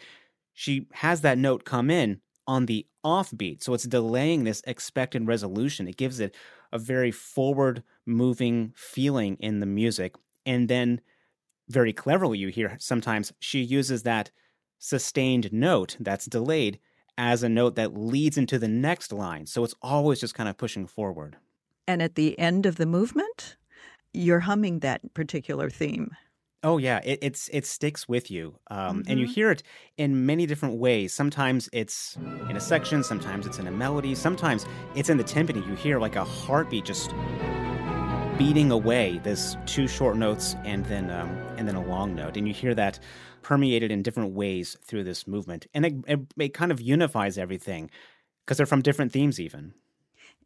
she 0.56 0.88
has 0.94 1.22
that 1.22 1.38
note 1.38 1.66
come 1.66 1.92
in 1.92 2.22
on 2.48 2.66
the 2.66 2.88
offbeat. 3.06 3.62
So 3.62 3.76
it's 3.76 3.84
delaying 3.84 4.46
this 4.46 4.64
expected 4.66 5.28
resolution. 5.28 5.88
It 5.88 5.98
gives 5.98 6.20
it 6.20 6.36
a 6.72 6.80
very 6.80 7.12
forward 7.12 7.84
moving 8.08 8.74
feeling 8.76 9.38
in 9.40 9.60
the 9.60 9.68
music. 9.68 10.16
And 10.44 10.68
then 10.68 11.02
very 11.70 11.94
cleverly, 11.94 12.38
you 12.38 12.50
hear 12.50 12.76
sometimes 12.80 13.32
she 13.40 13.62
uses 13.62 14.04
that 14.04 14.32
sustained 14.80 15.52
note 15.52 15.98
that's 16.00 16.26
delayed 16.26 16.80
as 17.18 17.44
a 17.44 17.50
note 17.50 17.76
that 17.76 17.98
leads 17.98 18.38
into 18.38 18.58
the 18.58 18.68
next 18.68 19.12
line. 19.12 19.46
So 19.46 19.64
it's 19.64 19.76
always 19.82 20.20
just 20.20 20.36
kind 20.36 20.50
of 20.50 20.58
pushing 20.58 20.88
forward. 20.88 21.38
And 21.88 22.02
at 22.02 22.16
the 22.16 22.38
end 22.40 22.66
of 22.66 22.78
the 22.78 22.86
movement, 22.86 23.58
you're 24.14 24.40
humming 24.40 24.80
that 24.80 25.14
particular 25.14 25.70
theme. 25.70 26.12
Oh 26.62 26.78
yeah, 26.78 27.00
it, 27.06 27.20
it's 27.22 27.50
it 27.54 27.66
sticks 27.66 28.08
with 28.10 28.30
you, 28.30 28.60
um, 28.70 28.78
mm-hmm. 29.00 29.12
and 29.12 29.20
you 29.20 29.26
mm-hmm. 29.26 29.34
hear 29.34 29.52
it 29.52 29.64
in 29.98 30.26
many 30.26 30.46
different 30.46 30.76
ways. 30.76 31.14
Sometimes 31.14 31.70
it's 31.72 32.18
in 32.50 32.58
a 32.58 32.60
section, 32.60 33.02
sometimes 33.02 33.48
it's 33.48 33.60
in 33.60 33.68
a 33.68 33.72
melody, 33.72 34.14
sometimes 34.14 34.66
it's 34.94 35.10
in 35.10 35.16
the 35.16 35.24
timpani. 35.24 35.66
You 35.66 35.76
hear 35.76 36.00
like 36.00 36.18
a 36.18 36.26
heartbeat 36.26 36.84
just 36.84 37.14
beating 38.38 38.72
away. 38.72 39.22
There's 39.24 39.58
two 39.66 39.88
short 39.88 40.18
notes 40.18 40.56
and 40.66 40.86
then 40.86 41.10
um, 41.12 41.30
and 41.60 41.68
then 41.68 41.76
a 41.76 41.86
long 41.86 42.16
note, 42.16 42.38
and 42.38 42.48
you 42.48 42.54
hear 42.54 42.74
that 42.74 43.00
permeated 43.44 43.92
in 43.92 44.02
different 44.02 44.34
ways 44.34 44.76
through 44.84 45.04
this 45.04 45.28
movement, 45.28 45.68
and 45.74 45.86
it, 45.86 45.94
it, 46.08 46.20
it 46.38 46.54
kind 46.56 46.72
of 46.72 46.82
unifies 46.82 47.38
everything 47.38 47.92
because 48.46 48.58
they're 48.58 48.66
from 48.66 48.82
different 48.82 49.12
themes, 49.12 49.40
even 49.40 49.74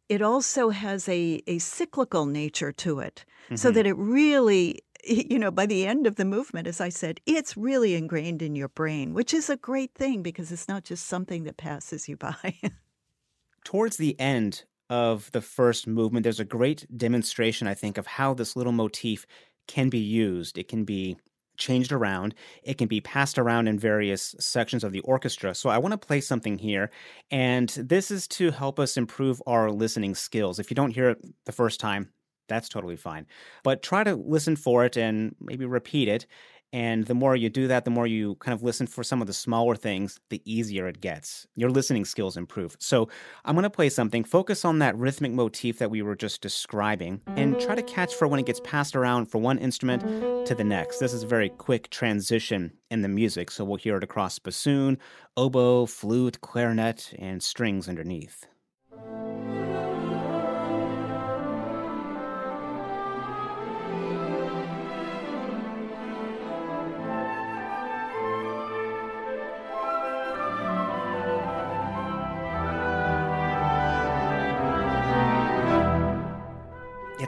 it 0.08 0.20
also 0.20 0.68
has 0.68 1.08
a, 1.08 1.42
a 1.46 1.58
cyclical 1.58 2.26
nature 2.26 2.72
to 2.72 3.00
it, 3.00 3.24
mm-hmm. 3.46 3.56
so 3.56 3.70
that 3.70 3.86
it 3.86 3.96
really 3.96 4.80
you 5.06 5.38
know, 5.38 5.50
by 5.50 5.66
the 5.66 5.86
end 5.86 6.06
of 6.06 6.16
the 6.16 6.24
movement, 6.24 6.66
as 6.66 6.80
I 6.80 6.88
said, 6.88 7.20
it's 7.26 7.56
really 7.56 7.94
ingrained 7.94 8.42
in 8.42 8.56
your 8.56 8.68
brain, 8.68 9.12
which 9.12 9.34
is 9.34 9.50
a 9.50 9.56
great 9.56 9.94
thing 9.94 10.22
because 10.22 10.50
it's 10.50 10.68
not 10.68 10.84
just 10.84 11.06
something 11.06 11.44
that 11.44 11.56
passes 11.56 12.08
you 12.08 12.16
by. 12.16 12.54
Towards 13.64 13.98
the 13.98 14.18
end 14.18 14.64
of 14.88 15.30
the 15.32 15.40
first 15.40 15.86
movement, 15.86 16.24
there's 16.24 16.40
a 16.40 16.44
great 16.44 16.86
demonstration, 16.96 17.66
I 17.66 17.74
think, 17.74 17.98
of 17.98 18.06
how 18.06 18.34
this 18.34 18.56
little 18.56 18.72
motif 18.72 19.26
can 19.66 19.88
be 19.88 19.98
used. 19.98 20.58
It 20.58 20.68
can 20.68 20.84
be 20.84 21.16
changed 21.56 21.92
around, 21.92 22.34
it 22.62 22.78
can 22.78 22.88
be 22.88 23.00
passed 23.00 23.38
around 23.38 23.68
in 23.68 23.78
various 23.78 24.34
sections 24.40 24.82
of 24.82 24.92
the 24.92 25.00
orchestra. 25.00 25.54
So 25.54 25.70
I 25.70 25.78
want 25.78 25.92
to 25.92 26.06
play 26.06 26.20
something 26.20 26.58
here, 26.58 26.90
and 27.30 27.68
this 27.68 28.10
is 28.10 28.26
to 28.28 28.50
help 28.50 28.80
us 28.80 28.96
improve 28.96 29.40
our 29.46 29.70
listening 29.70 30.14
skills. 30.14 30.58
If 30.58 30.70
you 30.70 30.74
don't 30.74 30.90
hear 30.90 31.10
it 31.10 31.18
the 31.46 31.52
first 31.52 31.80
time, 31.80 32.10
that's 32.48 32.68
totally 32.68 32.96
fine. 32.96 33.26
But 33.62 33.82
try 33.82 34.04
to 34.04 34.16
listen 34.16 34.56
for 34.56 34.84
it 34.84 34.96
and 34.96 35.34
maybe 35.40 35.64
repeat 35.64 36.08
it. 36.08 36.26
And 36.74 37.04
the 37.06 37.14
more 37.14 37.36
you 37.36 37.50
do 37.50 37.68
that, 37.68 37.84
the 37.84 37.92
more 37.92 38.08
you 38.08 38.34
kind 38.40 38.52
of 38.52 38.64
listen 38.64 38.88
for 38.88 39.04
some 39.04 39.20
of 39.20 39.28
the 39.28 39.32
smaller 39.32 39.76
things, 39.76 40.18
the 40.28 40.42
easier 40.44 40.88
it 40.88 41.00
gets. 41.00 41.46
Your 41.54 41.70
listening 41.70 42.04
skills 42.04 42.36
improve. 42.36 42.76
So 42.80 43.08
I'm 43.44 43.54
going 43.54 43.62
to 43.62 43.70
play 43.70 43.88
something. 43.88 44.24
Focus 44.24 44.64
on 44.64 44.80
that 44.80 44.98
rhythmic 44.98 45.30
motif 45.30 45.78
that 45.78 45.92
we 45.92 46.02
were 46.02 46.16
just 46.16 46.40
describing 46.40 47.20
and 47.36 47.60
try 47.60 47.76
to 47.76 47.82
catch 47.82 48.12
for 48.12 48.26
when 48.26 48.40
it 48.40 48.46
gets 48.46 48.58
passed 48.64 48.96
around 48.96 49.26
from 49.26 49.42
one 49.42 49.58
instrument 49.58 50.02
to 50.48 50.54
the 50.56 50.64
next. 50.64 50.98
This 50.98 51.12
is 51.12 51.22
a 51.22 51.28
very 51.28 51.48
quick 51.48 51.90
transition 51.90 52.72
in 52.90 53.02
the 53.02 53.08
music. 53.08 53.52
So 53.52 53.64
we'll 53.64 53.76
hear 53.76 53.96
it 53.96 54.02
across 54.02 54.40
bassoon, 54.40 54.98
oboe, 55.36 55.86
flute, 55.86 56.40
clarinet, 56.40 57.14
and 57.20 57.40
strings 57.40 57.88
underneath. 57.88 58.48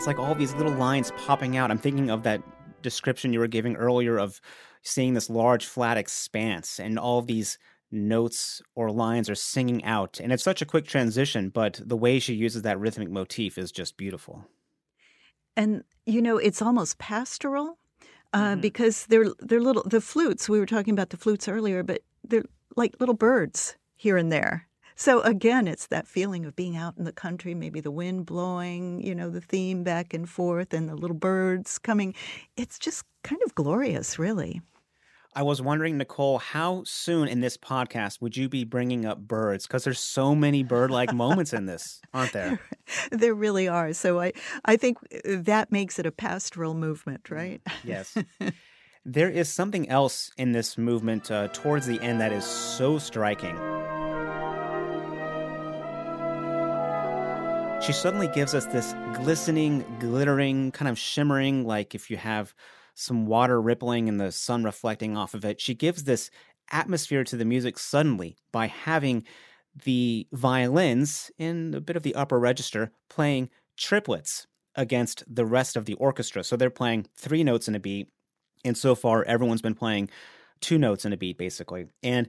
It's 0.07 0.19
like 0.19 0.25
all 0.25 0.37
these 0.37 0.55
little 0.55 0.75
lines 0.75 1.11
popping 1.17 1.57
out. 1.57 1.73
I'm 1.73 1.79
thinking 1.79 2.11
of 2.11 2.23
that 2.23 2.41
description 2.81 3.33
you 3.33 3.41
were 3.41 3.49
giving 3.49 3.75
earlier 3.75 4.19
of 4.19 4.41
seeing 4.83 5.15
this 5.15 5.29
large 5.29 5.67
flat 5.67 5.97
expanse 5.97 6.79
and 6.79 6.97
all 6.97 7.23
these 7.23 7.59
notes 7.91 8.63
or 8.77 8.93
lines 8.93 9.29
are 9.29 9.35
singing 9.35 9.83
out. 9.83 10.21
And 10.21 10.33
it's 10.33 10.45
such 10.45 10.63
a 10.63 10.65
quick 10.65 10.87
transition, 10.87 11.49
but 11.49 11.81
the 11.85 11.97
way 11.97 12.21
she 12.21 12.35
uses 12.35 12.63
that 12.63 12.79
rhythmic 12.79 13.11
motif 13.11 13.59
is 13.59 13.73
just 13.73 13.97
beautiful. 13.97 14.45
And 15.57 15.83
you 16.05 16.23
know, 16.23 16.39
it's 16.39 16.63
almost 16.63 16.99
pastoral 16.99 17.77
uh, 18.33 18.53
mm-hmm. 18.53 18.61
because 18.61 19.07
they're 19.07 19.33
they're 19.41 19.61
little 19.61 19.83
the 19.83 20.01
flutes. 20.01 20.49
We 20.49 20.61
were 20.61 20.67
talking 20.67 20.95
about 20.95 21.11
the 21.11 21.17
flutes 21.17 21.49
earlier, 21.49 21.83
but 21.83 22.03
they're 22.23 22.45
like 22.77 22.95
little 23.01 23.17
birds 23.17 23.75
here 23.97 24.17
and 24.17 24.31
there. 24.31 24.69
So 24.97 25.21
again, 25.21 25.69
it's 25.69 25.87
that 25.89 26.09
feeling 26.09 26.47
of 26.47 26.57
being 26.57 26.77
out 26.77 26.95
in 26.97 27.05
the 27.05 27.13
country, 27.13 27.55
maybe 27.55 27.81
the 27.81 27.91
wind 27.91 28.25
blowing, 28.25 29.03
you 29.03 29.15
know, 29.15 29.29
the 29.29 29.43
theme 29.43 29.85
back 29.85 30.15
and 30.15 30.29
forth 30.29 30.73
and 30.73 30.89
the 30.89 30.97
little 30.97 31.17
birds 31.17 31.79
coming. 31.79 32.15
It's 32.57 32.79
just 32.79 33.05
kind 33.23 33.41
of 33.45 33.55
glorious, 33.55 34.19
really. 34.19 34.63
I 35.35 35.43
was 35.43 35.61
wondering, 35.61 35.99
Nicole, 35.99 36.39
how 36.39 36.83
soon 36.87 37.29
in 37.29 37.41
this 37.41 37.59
podcast 37.59 38.23
would 38.23 38.39
you 38.39 38.49
be 38.49 38.65
bringing 38.65 39.05
up 39.05 39.19
birds? 39.19 39.67
Because 39.67 39.85
there's 39.85 39.99
so 39.99 40.35
many 40.35 40.63
bird-like 40.63 41.13
moments 41.13 41.53
in 41.53 41.67
this, 41.67 42.01
aren't 42.15 42.33
there? 42.33 42.59
there 43.11 43.35
really 43.35 43.69
are. 43.69 43.93
So 43.93 44.19
I, 44.19 44.33
I 44.65 44.79
think 44.79 44.97
uh, 45.13 45.37
that 45.43 45.71
makes 45.71 45.99
it 45.99 46.07
a 46.07 46.11
pastoral 46.11 46.73
movement, 46.73 47.29
right? 47.29 47.61
Yes. 47.85 48.17
there 49.05 49.29
is 49.29 49.53
something 49.53 49.91
else 49.91 50.31
in 50.39 50.53
this 50.53 50.79
movement 50.79 51.31
uh, 51.31 51.49
towards 51.49 51.87
the 51.87 52.01
end 52.01 52.19
that 52.23 52.33
is 52.33 52.47
so 52.47 52.97
striking. 52.97 53.76
She 57.87 57.93
suddenly 57.93 58.27
gives 58.27 58.53
us 58.53 58.67
this 58.67 58.97
glistening, 59.15 59.85
glittering, 60.01 60.73
kind 60.73 60.89
of 60.89 60.99
shimmering, 60.99 61.65
like 61.65 61.95
if 61.95 62.11
you 62.11 62.17
have 62.17 62.53
some 62.97 63.27
water 63.27 63.63
rippling 63.63 64.09
and 64.09 64.21
the 64.21 64.33
sun 64.33 64.65
reflecting 64.65 65.17
off 65.17 65.35
of 65.35 65.45
it. 65.45 65.61
She 65.61 65.73
gives 65.73 66.03
this 66.03 66.29
atmosphere 66.73 67.23
to 67.23 67.37
the 67.37 67.45
music 67.45 67.79
suddenly 67.79 68.37
by 68.51 68.67
having 68.67 69.25
the 69.85 70.27
violins 70.33 71.31
in 71.39 71.75
a 71.75 71.81
bit 71.81 71.95
of 71.95 72.03
the 72.03 72.17
upper 72.17 72.41
register 72.41 72.91
playing 73.09 73.51
triplets 73.77 74.49
against 74.75 75.23
the 75.33 75.47
rest 75.47 75.77
of 75.77 75.85
the 75.85 75.95
orchestra. 75.95 76.43
So 76.43 76.57
they're 76.57 76.71
playing 76.71 77.07
three 77.15 77.45
notes 77.45 77.69
in 77.69 77.77
a 77.77 77.81
beat. 77.81 78.09
And 78.65 78.77
so 78.77 78.97
far, 78.97 79.23
everyone's 79.23 79.63
been 79.63 79.75
playing 79.77 80.11
two 80.61 80.77
notes 80.77 81.05
in 81.05 81.13
a 81.13 81.17
beat, 81.17 81.39
basically. 81.39 81.87
And 82.03 82.29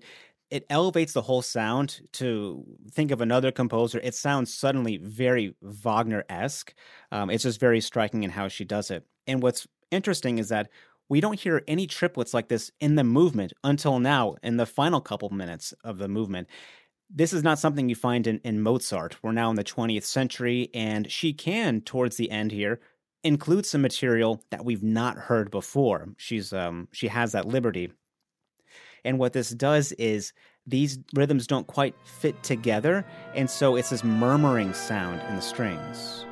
it 0.50 0.66
elevates 0.70 1.14
the 1.14 1.22
whole 1.22 1.42
sound 1.42 2.02
to 2.14 2.64
think 2.92 3.12
of 3.12 3.22
another 3.22 3.52
composer. 3.52 4.00
It 4.02 4.16
sounds 4.16 4.54
suddenly 4.54 4.98
very 4.98 5.56
Wagner 5.62 6.24
esque. 6.30 6.74
Um, 7.12 7.30
it's 7.30 7.44
just 7.44 7.60
very 7.60 7.82
striking 7.82 8.24
in 8.24 8.30
how 8.30 8.48
she 8.48 8.64
does 8.64 8.90
it. 8.90 9.06
And 9.26 9.42
what's 9.42 9.68
interesting 9.92 10.38
is 10.38 10.50
that 10.50 10.70
we 11.10 11.22
don't 11.22 11.40
hear 11.40 11.64
any 11.68 11.88
triplets 11.88 12.34
like 12.34 12.48
this 12.48 12.72
in 12.80 12.96
the 12.96 13.04
movement 13.04 13.54
until 13.64 14.00
now, 14.00 14.36
in 14.44 14.58
the 14.58 14.66
final 14.66 15.02
couple 15.02 15.30
minutes 15.30 15.74
of 15.84 15.98
the 15.98 16.08
movement. 16.08 16.48
This 17.10 17.32
is 17.32 17.44
not 17.44 17.60
something 17.60 17.88
you 17.88 17.96
find 17.96 18.28
in, 18.28 18.40
in 18.44 18.62
Mozart. 18.62 19.18
We're 19.24 19.32
now 19.32 19.50
in 19.50 19.56
the 19.56 19.64
20th 19.64 20.04
century, 20.04 20.70
and 20.74 21.10
she 21.10 21.32
can, 21.32 21.80
towards 21.82 22.18
the 22.18 22.30
end 22.30 22.52
here, 22.52 22.82
include 23.24 23.66
some 23.66 23.82
material 23.82 24.44
that 24.52 24.66
we've 24.66 24.84
not 24.84 25.18
heard 25.18 25.50
before. 25.50 26.10
She's 26.18 26.52
um, 26.52 26.90
she 26.92 27.08
has 27.08 27.32
that 27.32 27.48
liberty 27.48 27.92
and 29.04 29.20
what 29.20 29.34
this 29.34 29.50
does 29.50 29.92
is 29.94 30.34
these 30.66 31.00
rhythms 31.16 31.48
don't 31.48 31.68
quite 31.68 31.96
fit 32.04 32.42
together, 32.44 33.06
and 33.34 33.50
so 33.50 33.76
it's 33.76 33.90
this 33.90 34.04
murmuring 34.04 34.74
sound 34.74 35.22
in 35.30 35.36
the 35.36 35.42
strings. 35.42 36.26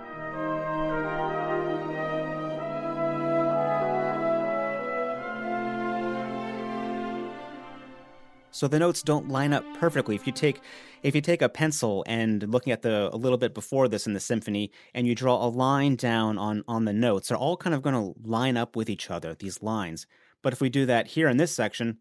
so 8.55 8.69
the 8.69 8.79
notes 8.79 9.03
don't 9.03 9.27
line 9.27 9.51
up 9.51 9.65
perfectly 9.74 10.15
if 10.15 10.25
you 10.25 10.31
take 10.31 10.62
if 11.03 11.13
you 11.13 11.19
take 11.19 11.41
a 11.41 11.50
pencil 11.50 12.05
and 12.07 12.50
looking 12.50 12.72
at 12.72 12.84
the 12.84 13.13
a 13.13 13.17
little 13.17 13.38
bit 13.38 13.53
before 13.53 13.89
this 13.89 14.07
in 14.07 14.13
the 14.13 14.19
symphony 14.19 14.72
and 14.93 15.05
you 15.05 15.13
draw 15.13 15.45
a 15.45 15.50
line 15.50 15.98
down 15.98 16.38
on 16.38 16.63
on 16.65 16.86
the 16.86 16.93
notes 16.93 17.27
they're 17.27 17.38
all 17.38 17.57
kind 17.57 17.74
of 17.74 17.81
going 17.81 17.93
to 17.93 18.17
line 18.25 18.55
up 18.55 18.77
with 18.77 18.89
each 18.89 19.12
other 19.12 19.36
these 19.36 19.62
lines 19.62 20.07
but 20.41 20.53
if 20.53 20.62
we 20.62 20.69
do 20.69 20.86
that 20.86 21.07
here 21.07 21.27
in 21.27 21.36
this 21.36 21.53
section 21.53 21.98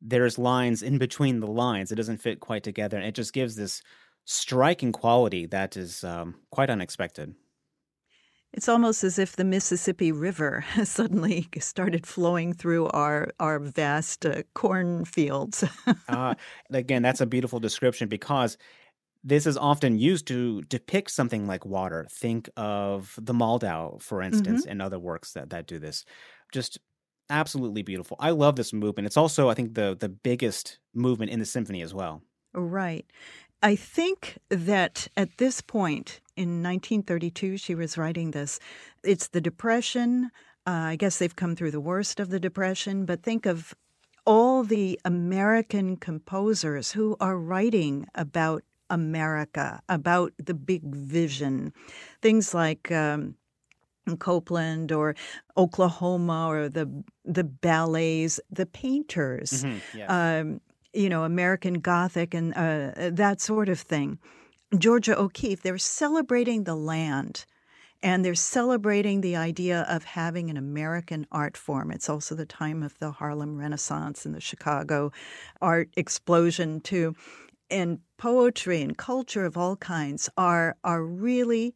there's 0.00 0.38
lines 0.38 0.82
in 0.82 0.98
between 0.98 1.40
the 1.40 1.46
lines. 1.46 1.90
It 1.90 1.96
doesn't 1.96 2.18
fit 2.18 2.40
quite 2.40 2.62
together. 2.62 2.96
And 2.96 3.06
it 3.06 3.14
just 3.14 3.32
gives 3.32 3.56
this 3.56 3.82
striking 4.24 4.92
quality 4.92 5.46
that 5.46 5.76
is 5.76 6.04
um, 6.04 6.36
quite 6.50 6.70
unexpected. 6.70 7.34
It's 8.52 8.68
almost 8.68 9.04
as 9.04 9.18
if 9.18 9.36
the 9.36 9.44
Mississippi 9.44 10.10
River 10.10 10.64
suddenly 10.84 11.48
started 11.58 12.06
flowing 12.06 12.54
through 12.54 12.88
our 12.88 13.28
our 13.38 13.58
vast 13.58 14.24
uh, 14.24 14.42
cornfields. 14.54 15.64
uh, 16.08 16.34
again, 16.72 17.02
that's 17.02 17.20
a 17.20 17.26
beautiful 17.26 17.60
description 17.60 18.08
because 18.08 18.56
this 19.24 19.46
is 19.46 19.56
often 19.58 19.98
used 19.98 20.26
to 20.28 20.62
depict 20.62 21.10
something 21.10 21.46
like 21.46 21.66
water. 21.66 22.06
Think 22.10 22.48
of 22.56 23.18
the 23.20 23.34
Moldau, 23.34 24.00
for 24.00 24.22
instance, 24.22 24.62
mm-hmm. 24.62 24.70
and 24.70 24.82
other 24.82 24.98
works 24.98 25.32
that, 25.32 25.50
that 25.50 25.66
do 25.66 25.78
this. 25.78 26.04
Just 26.52 26.78
absolutely 27.30 27.82
beautiful. 27.82 28.16
I 28.20 28.30
love 28.30 28.56
this 28.56 28.72
movement. 28.72 29.06
It's 29.06 29.16
also, 29.16 29.48
I 29.48 29.54
think, 29.54 29.74
the 29.74 29.96
the 29.98 30.08
biggest 30.08 30.78
movement 30.94 31.30
in 31.30 31.38
the 31.38 31.46
symphony 31.46 31.82
as 31.82 31.94
well. 31.94 32.22
Right. 32.54 33.06
I 33.62 33.74
think 33.74 34.38
that 34.50 35.08
at 35.16 35.38
this 35.38 35.60
point 35.60 36.20
in 36.36 36.62
1932, 36.62 37.56
she 37.56 37.74
was 37.74 37.98
writing 37.98 38.30
this. 38.30 38.60
It's 39.02 39.28
the 39.28 39.40
Depression. 39.40 40.30
Uh, 40.66 40.70
I 40.70 40.96
guess 40.96 41.18
they've 41.18 41.34
come 41.34 41.56
through 41.56 41.72
the 41.72 41.80
worst 41.80 42.20
of 42.20 42.30
the 42.30 42.38
Depression, 42.38 43.04
but 43.04 43.22
think 43.22 43.46
of 43.46 43.74
all 44.24 44.62
the 44.62 45.00
American 45.04 45.96
composers 45.96 46.92
who 46.92 47.16
are 47.18 47.38
writing 47.38 48.06
about 48.14 48.62
America, 48.90 49.80
about 49.88 50.32
the 50.36 50.54
big 50.54 50.82
vision. 50.84 51.72
Things 52.22 52.54
like 52.54 52.92
um, 52.92 53.34
Copland 54.16 54.92
or 54.92 55.14
Oklahoma 55.56 56.48
or 56.48 56.68
the 56.68 56.88
the 57.24 57.44
ballets, 57.44 58.40
the 58.50 58.66
painters, 58.66 59.64
mm-hmm, 59.64 59.98
yes. 59.98 60.10
um, 60.10 60.60
you 60.92 61.08
know, 61.08 61.24
American 61.24 61.74
Gothic 61.74 62.34
and 62.34 62.54
uh, 62.54 63.10
that 63.12 63.40
sort 63.40 63.68
of 63.68 63.78
thing. 63.78 64.18
Georgia 64.76 65.18
O'Keeffe, 65.18 65.62
they're 65.62 65.78
celebrating 65.78 66.64
the 66.64 66.74
land 66.74 67.46
and 68.02 68.24
they're 68.24 68.34
celebrating 68.34 69.20
the 69.20 69.36
idea 69.36 69.86
of 69.88 70.04
having 70.04 70.50
an 70.50 70.56
American 70.56 71.26
art 71.32 71.56
form. 71.56 71.90
It's 71.90 72.08
also 72.08 72.34
the 72.34 72.46
time 72.46 72.82
of 72.82 72.98
the 72.98 73.10
Harlem 73.10 73.56
Renaissance 73.56 74.24
and 74.24 74.34
the 74.34 74.40
Chicago 74.40 75.10
art 75.60 75.90
explosion, 75.96 76.80
too. 76.80 77.14
And 77.70 77.98
poetry 78.16 78.82
and 78.82 78.96
culture 78.96 79.44
of 79.44 79.56
all 79.56 79.76
kinds 79.76 80.30
are, 80.36 80.76
are 80.84 81.02
really, 81.02 81.74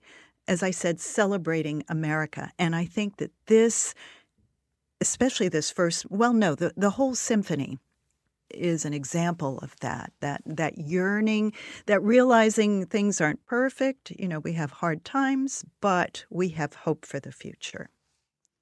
as 0.49 0.63
I 0.63 0.71
said, 0.71 1.01
celebrating 1.01 1.85
America. 1.89 2.51
And 2.59 2.75
I 2.75 2.85
think 2.85 3.19
that 3.19 3.31
this, 3.47 3.95
especially 5.01 5.49
this 5.49 5.71
first, 5.71 6.11
well, 6.11 6.33
no, 6.33 6.55
the, 6.55 6.73
the 6.77 6.91
whole 6.91 7.15
symphony 7.15 7.79
is 8.55 8.85
an 8.85 8.93
example 8.93 9.59
of 9.61 9.75
that 9.81 10.13
that 10.21 10.43
that 10.45 10.77
yearning 10.79 11.53
that 11.87 12.03
realizing 12.03 12.85
things 12.85 13.19
aren't 13.19 13.43
perfect 13.47 14.11
you 14.11 14.29
know 14.29 14.41
we 14.41 14.53
have 14.53 14.71
hard 14.71 15.05
times 15.05 15.65
but 15.81 16.25
we 16.29 16.51
have 16.51 16.75
hope 16.75 17.07
for 17.07 17.19
the 17.19 17.33
future. 17.33 17.89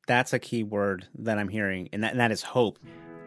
That's 0.06 0.32
a 0.32 0.38
key 0.38 0.62
word 0.62 1.08
that 1.18 1.38
i'm 1.38 1.48
hearing 1.48 1.88
and 1.92 2.02
that, 2.04 2.12
and 2.12 2.20
that 2.20 2.32
is 2.32 2.42
hope. 2.42 2.78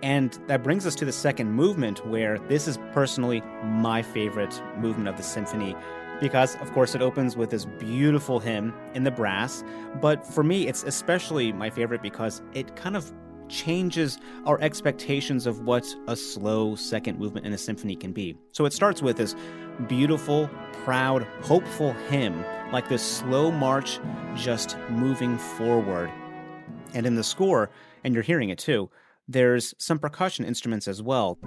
And 0.01 0.38
that 0.48 0.63
brings 0.63 0.86
us 0.86 0.95
to 0.95 1.05
the 1.05 1.13
second 1.13 1.51
movement 1.51 2.05
where 2.05 2.38
this 2.50 2.67
is 2.67 2.77
personally 2.91 3.41
my 3.63 4.01
favorite 4.01 4.62
movement 4.77 5.07
of 5.07 5.15
the 5.15 5.24
symphony 5.24 5.75
because 6.24 6.56
of 6.56 6.72
course 6.72 6.96
it 6.96 7.01
opens 7.01 7.38
with 7.38 7.51
this 7.51 7.65
beautiful 7.77 8.39
hymn 8.39 8.74
in 8.96 9.03
the 9.03 9.12
brass 9.12 9.63
but 10.01 10.25
for 10.25 10.44
me 10.44 10.68
it's 10.68 10.84
especially 10.84 11.51
my 11.51 11.70
favorite 11.70 12.01
because 12.01 12.42
it 12.53 12.75
kind 12.75 12.96
of 12.96 13.13
changes 13.50 14.18
our 14.46 14.60
expectations 14.62 15.46
of 15.46 15.60
what 15.62 15.86
a 16.08 16.15
slow 16.15 16.75
second 16.75 17.20
movement 17.20 17.46
in 17.46 17.53
a 17.53 17.58
symphony 17.58 17.96
can 17.96 18.12
be. 18.12 18.36
So 18.51 18.65
it 18.65 18.74
starts 18.74 19.01
with 19.01 19.18
this 19.18 19.36
beautiful, 19.88 20.50
proud, 20.84 21.24
hopeful 21.42 21.94
hymn, 22.10 22.44
like 22.72 22.89
this 22.89 23.03
slow 23.03 23.51
march 23.51 24.00
just 24.36 24.77
moving 24.89 25.38
forward. 25.38 26.12
And 26.94 27.06
in 27.06 27.15
the 27.15 27.24
score, 27.24 27.70
and 28.03 28.13
you're 28.13 28.24
hearing 28.24 28.50
it 28.50 28.60
too, 28.60 28.89
there's 29.27 29.74
some 29.77 30.00
percussion 30.00 30.46
instruments 30.46 30.88
as 30.88 31.01
well. 31.01 31.38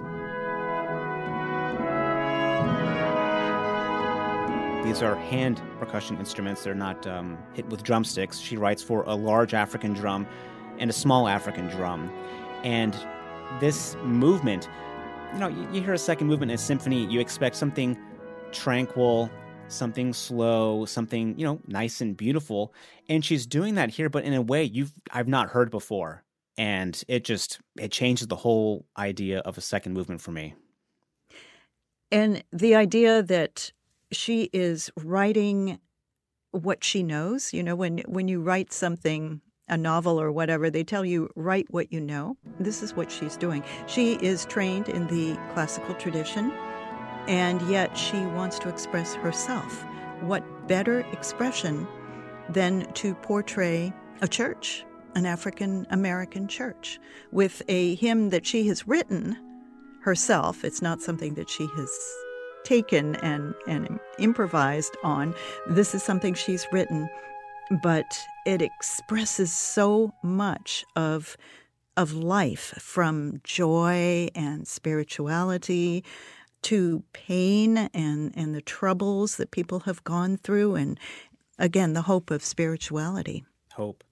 These 4.87 5.03
are 5.03 5.17
hand 5.17 5.61
percussion 5.79 6.17
instruments. 6.17 6.63
They're 6.63 6.73
not 6.73 7.05
um, 7.05 7.37
hit 7.51 7.67
with 7.67 7.83
drumsticks. 7.83 8.39
She 8.39 8.55
writes 8.55 8.81
for 8.81 9.03
a 9.03 9.15
large 9.15 9.53
African 9.53 9.91
drum 9.91 10.25
and 10.79 10.89
a 10.89 10.93
small 10.93 11.27
African 11.27 11.67
drum. 11.67 12.09
And 12.63 12.95
this 13.59 13.97
movement, 14.05 14.69
you 15.33 15.39
know, 15.39 15.49
you, 15.49 15.67
you 15.73 15.81
hear 15.81 15.91
a 15.91 15.97
second 15.97 16.27
movement 16.27 16.51
in 16.51 16.55
a 16.55 16.57
symphony, 16.57 17.05
you 17.07 17.19
expect 17.19 17.57
something 17.57 17.97
tranquil, 18.53 19.29
something 19.67 20.13
slow, 20.13 20.85
something, 20.85 21.37
you 21.37 21.43
know, 21.43 21.59
nice 21.67 21.99
and 21.99 22.15
beautiful. 22.15 22.73
And 23.09 23.25
she's 23.25 23.45
doing 23.45 23.75
that 23.75 23.89
here, 23.89 24.07
but 24.07 24.23
in 24.23 24.33
a 24.33 24.41
way 24.41 24.63
you've 24.63 24.93
I've 25.11 25.27
not 25.27 25.49
heard 25.49 25.69
before. 25.69 26.23
And 26.57 27.03
it 27.09 27.25
just 27.25 27.59
it 27.77 27.91
changes 27.91 28.27
the 28.27 28.37
whole 28.37 28.85
idea 28.97 29.39
of 29.39 29.57
a 29.57 29.61
second 29.61 29.95
movement 29.95 30.21
for 30.21 30.31
me. 30.31 30.55
And 32.09 32.41
the 32.53 32.75
idea 32.75 33.21
that 33.21 33.73
she 34.11 34.49
is 34.53 34.89
writing 34.95 35.79
what 36.51 36.83
she 36.83 37.03
knows, 37.03 37.53
you 37.53 37.63
know, 37.63 37.75
when 37.75 37.99
when 38.07 38.27
you 38.27 38.41
write 38.41 38.71
something 38.71 39.41
a 39.67 39.77
novel 39.77 40.19
or 40.19 40.31
whatever, 40.31 40.69
they 40.69 40.83
tell 40.83 41.03
you 41.03 41.29
write 41.35 41.67
what 41.69 41.91
you 41.91 41.99
know. 41.99 42.37
This 42.59 42.81
is 42.81 42.95
what 42.95 43.11
she's 43.11 43.35
doing. 43.35 43.63
She 43.85 44.13
is 44.15 44.45
trained 44.45 44.87
in 44.89 45.07
the 45.07 45.35
classical 45.53 45.93
tradition, 45.95 46.51
and 47.27 47.61
yet 47.63 47.97
she 47.97 48.17
wants 48.17 48.59
to 48.59 48.69
express 48.69 49.13
herself. 49.15 49.85
What 50.21 50.67
better 50.67 51.01
expression 51.11 51.87
than 52.49 52.91
to 52.93 53.13
portray 53.15 53.93
a 54.21 54.27
church, 54.27 54.85
an 55.15 55.25
African 55.25 55.85
American 55.89 56.47
church, 56.47 56.99
with 57.31 57.61
a 57.67 57.95
hymn 57.95 58.29
that 58.29 58.45
she 58.45 58.67
has 58.67 58.87
written 58.87 59.37
herself? 60.01 60.63
It's 60.63 60.81
not 60.81 61.01
something 61.01 61.33
that 61.33 61.49
she 61.49 61.67
has 61.75 61.89
taken 62.67 63.15
and, 63.17 63.53
and 63.67 63.99
improvised 64.19 64.97
on. 65.03 65.33
This 65.67 65.95
is 65.95 66.03
something 66.03 66.33
she's 66.33 66.67
written 66.71 67.09
but 67.69 68.25
it 68.45 68.61
expresses 68.61 69.51
so 69.51 70.13
much 70.23 70.85
of 70.95 71.37
of 71.95 72.13
life 72.13 72.75
from 72.77 73.41
joy 73.43 74.29
and 74.35 74.67
spirituality 74.67 76.03
to 76.61 77.03
pain 77.11 77.77
and, 77.77 78.31
and 78.35 78.53
the 78.53 78.61
troubles 78.61 79.37
that 79.37 79.49
people 79.49 79.81
have 79.81 80.03
gone 80.03 80.37
through 80.37 80.75
and 80.75 80.99
again 81.57 81.93
the 81.93 82.03
hope 82.03 82.31
of 82.31 82.43
spirituality 82.43 83.43
hope 83.73 84.03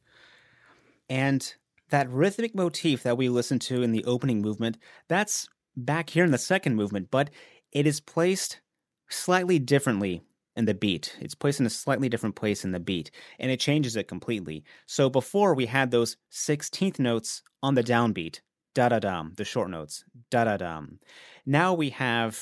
and 1.10 1.56
that 1.90 2.10
rhythmic 2.10 2.56
motif 2.56 3.04
that 3.04 3.18
we 3.18 3.30
listen 3.30 3.60
to 3.60 3.84
in 3.84 3.92
the 3.92 4.04
opening 4.06 4.42
movement 4.42 4.78
that's 5.08 5.48
back 5.78 6.10
here 6.10 6.26
in 6.26 6.32
the 6.32 6.38
second 6.38 6.76
movement 6.76 7.10
but 7.12 7.30
it 7.76 7.86
is 7.86 8.00
placed 8.00 8.62
slightly 9.10 9.60
differently 9.60 10.24
in 10.56 10.64
the 10.64 10.74
beat. 10.74 11.16
It's 11.20 11.36
placed 11.36 11.60
in 11.60 11.66
a 11.66 11.70
slightly 11.70 12.08
different 12.08 12.36
place 12.36 12.64
in 12.64 12.72
the 12.72 12.80
beat, 12.80 13.12
and 13.38 13.52
it 13.52 13.60
changes 13.60 13.98
it 13.98 14.08
completely. 14.08 14.64
So 14.88 15.10
before 15.10 15.54
we 15.54 15.66
had 15.66 15.92
those 15.92 16.16
16th 16.32 17.00
notes 17.00 17.44
on 17.62 17.76
the 17.76 17.84
downbeat, 17.84 18.40
da 18.74 18.90
da 18.90 19.00
dum, 19.00 19.34
the 19.36 19.44
short 19.44 19.70
notes, 19.70 20.06
da 20.32 20.46
da 20.46 20.56
dum. 20.56 21.00
Now 21.46 21.74
we 21.74 21.90
have 21.90 22.40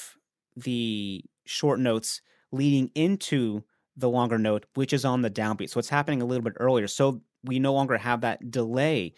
the 0.55 1.25
short 1.45 1.79
notes 1.79 2.21
leading 2.51 2.91
into 2.93 3.63
the 3.97 4.09
longer 4.09 4.37
note, 4.37 4.67
which 4.75 4.93
is 4.93 5.03
on 5.03 5.23
the 5.23 5.31
downbeat. 5.31 5.71
So 5.71 5.79
it's 5.79 5.89
happening 5.89 6.21
a 6.21 6.25
little 6.25 6.43
bit 6.43 6.53
earlier. 6.57 6.87
So 6.87 7.21
we 7.43 7.57
no 7.57 7.73
longer 7.73 7.97
have 7.97 8.21
that 8.21 8.51
delay 8.51 9.15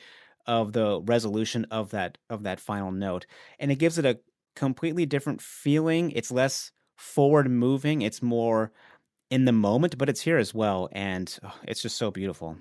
of 0.48 0.72
the 0.72 1.02
resolution 1.02 1.66
of 1.72 1.90
that 1.90 2.18
of 2.30 2.44
that 2.44 2.62
final 2.62 2.92
note, 2.92 3.26
and 3.60 3.70
it 3.70 3.80
gives 3.80 3.98
it 3.98 4.06
a 4.06 4.20
completely 4.56 5.06
different 5.06 5.42
feeling. 5.42 6.12
It's 6.12 6.32
less 6.32 6.72
forward 6.98 7.50
moving. 7.50 8.02
It's 8.02 8.22
more 8.22 8.72
in 9.30 9.46
the 9.46 9.52
moment, 9.52 9.98
but 9.98 10.10
it's 10.10 10.22
here 10.22 10.38
as 10.38 10.54
well. 10.54 10.90
And 10.92 11.38
oh, 11.44 11.54
it's 11.68 11.82
just 11.82 11.98
so 11.98 12.12
beautiful. 12.12 12.58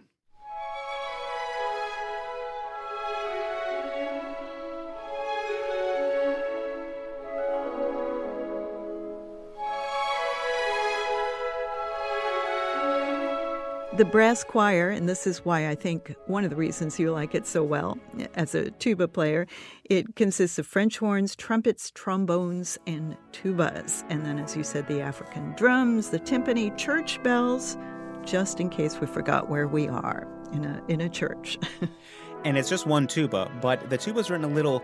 The 13.96 14.04
brass 14.04 14.42
choir, 14.42 14.90
and 14.90 15.08
this 15.08 15.24
is 15.24 15.44
why 15.44 15.68
I 15.68 15.76
think 15.76 16.16
one 16.26 16.42
of 16.42 16.50
the 16.50 16.56
reasons 16.56 16.98
you 16.98 17.12
like 17.12 17.32
it 17.32 17.46
so 17.46 17.62
well 17.62 17.96
eh, 18.18 18.26
as 18.34 18.52
a 18.52 18.72
tuba 18.72 19.06
player, 19.06 19.46
it 19.84 20.16
consists 20.16 20.58
of 20.58 20.66
French 20.66 20.98
horns, 20.98 21.36
trumpets, 21.36 21.92
trombones, 21.92 22.76
and 22.88 23.16
tubas. 23.30 24.04
And 24.08 24.26
then, 24.26 24.40
as 24.40 24.56
you 24.56 24.64
said, 24.64 24.88
the 24.88 25.00
African 25.00 25.54
drums, 25.54 26.10
the 26.10 26.18
timpani, 26.18 26.76
church 26.76 27.22
bells, 27.22 27.78
just 28.24 28.58
in 28.58 28.68
case 28.68 28.98
we 29.00 29.06
forgot 29.06 29.48
where 29.48 29.68
we 29.68 29.86
are 29.86 30.26
in 30.52 30.64
a, 30.64 30.82
in 30.88 31.02
a 31.02 31.08
church. 31.08 31.56
and 32.44 32.58
it's 32.58 32.68
just 32.68 32.88
one 32.88 33.06
tuba, 33.06 33.48
but 33.62 33.90
the 33.90 33.96
tuba's 33.96 34.28
written 34.28 34.50
a 34.50 34.52
little 34.52 34.82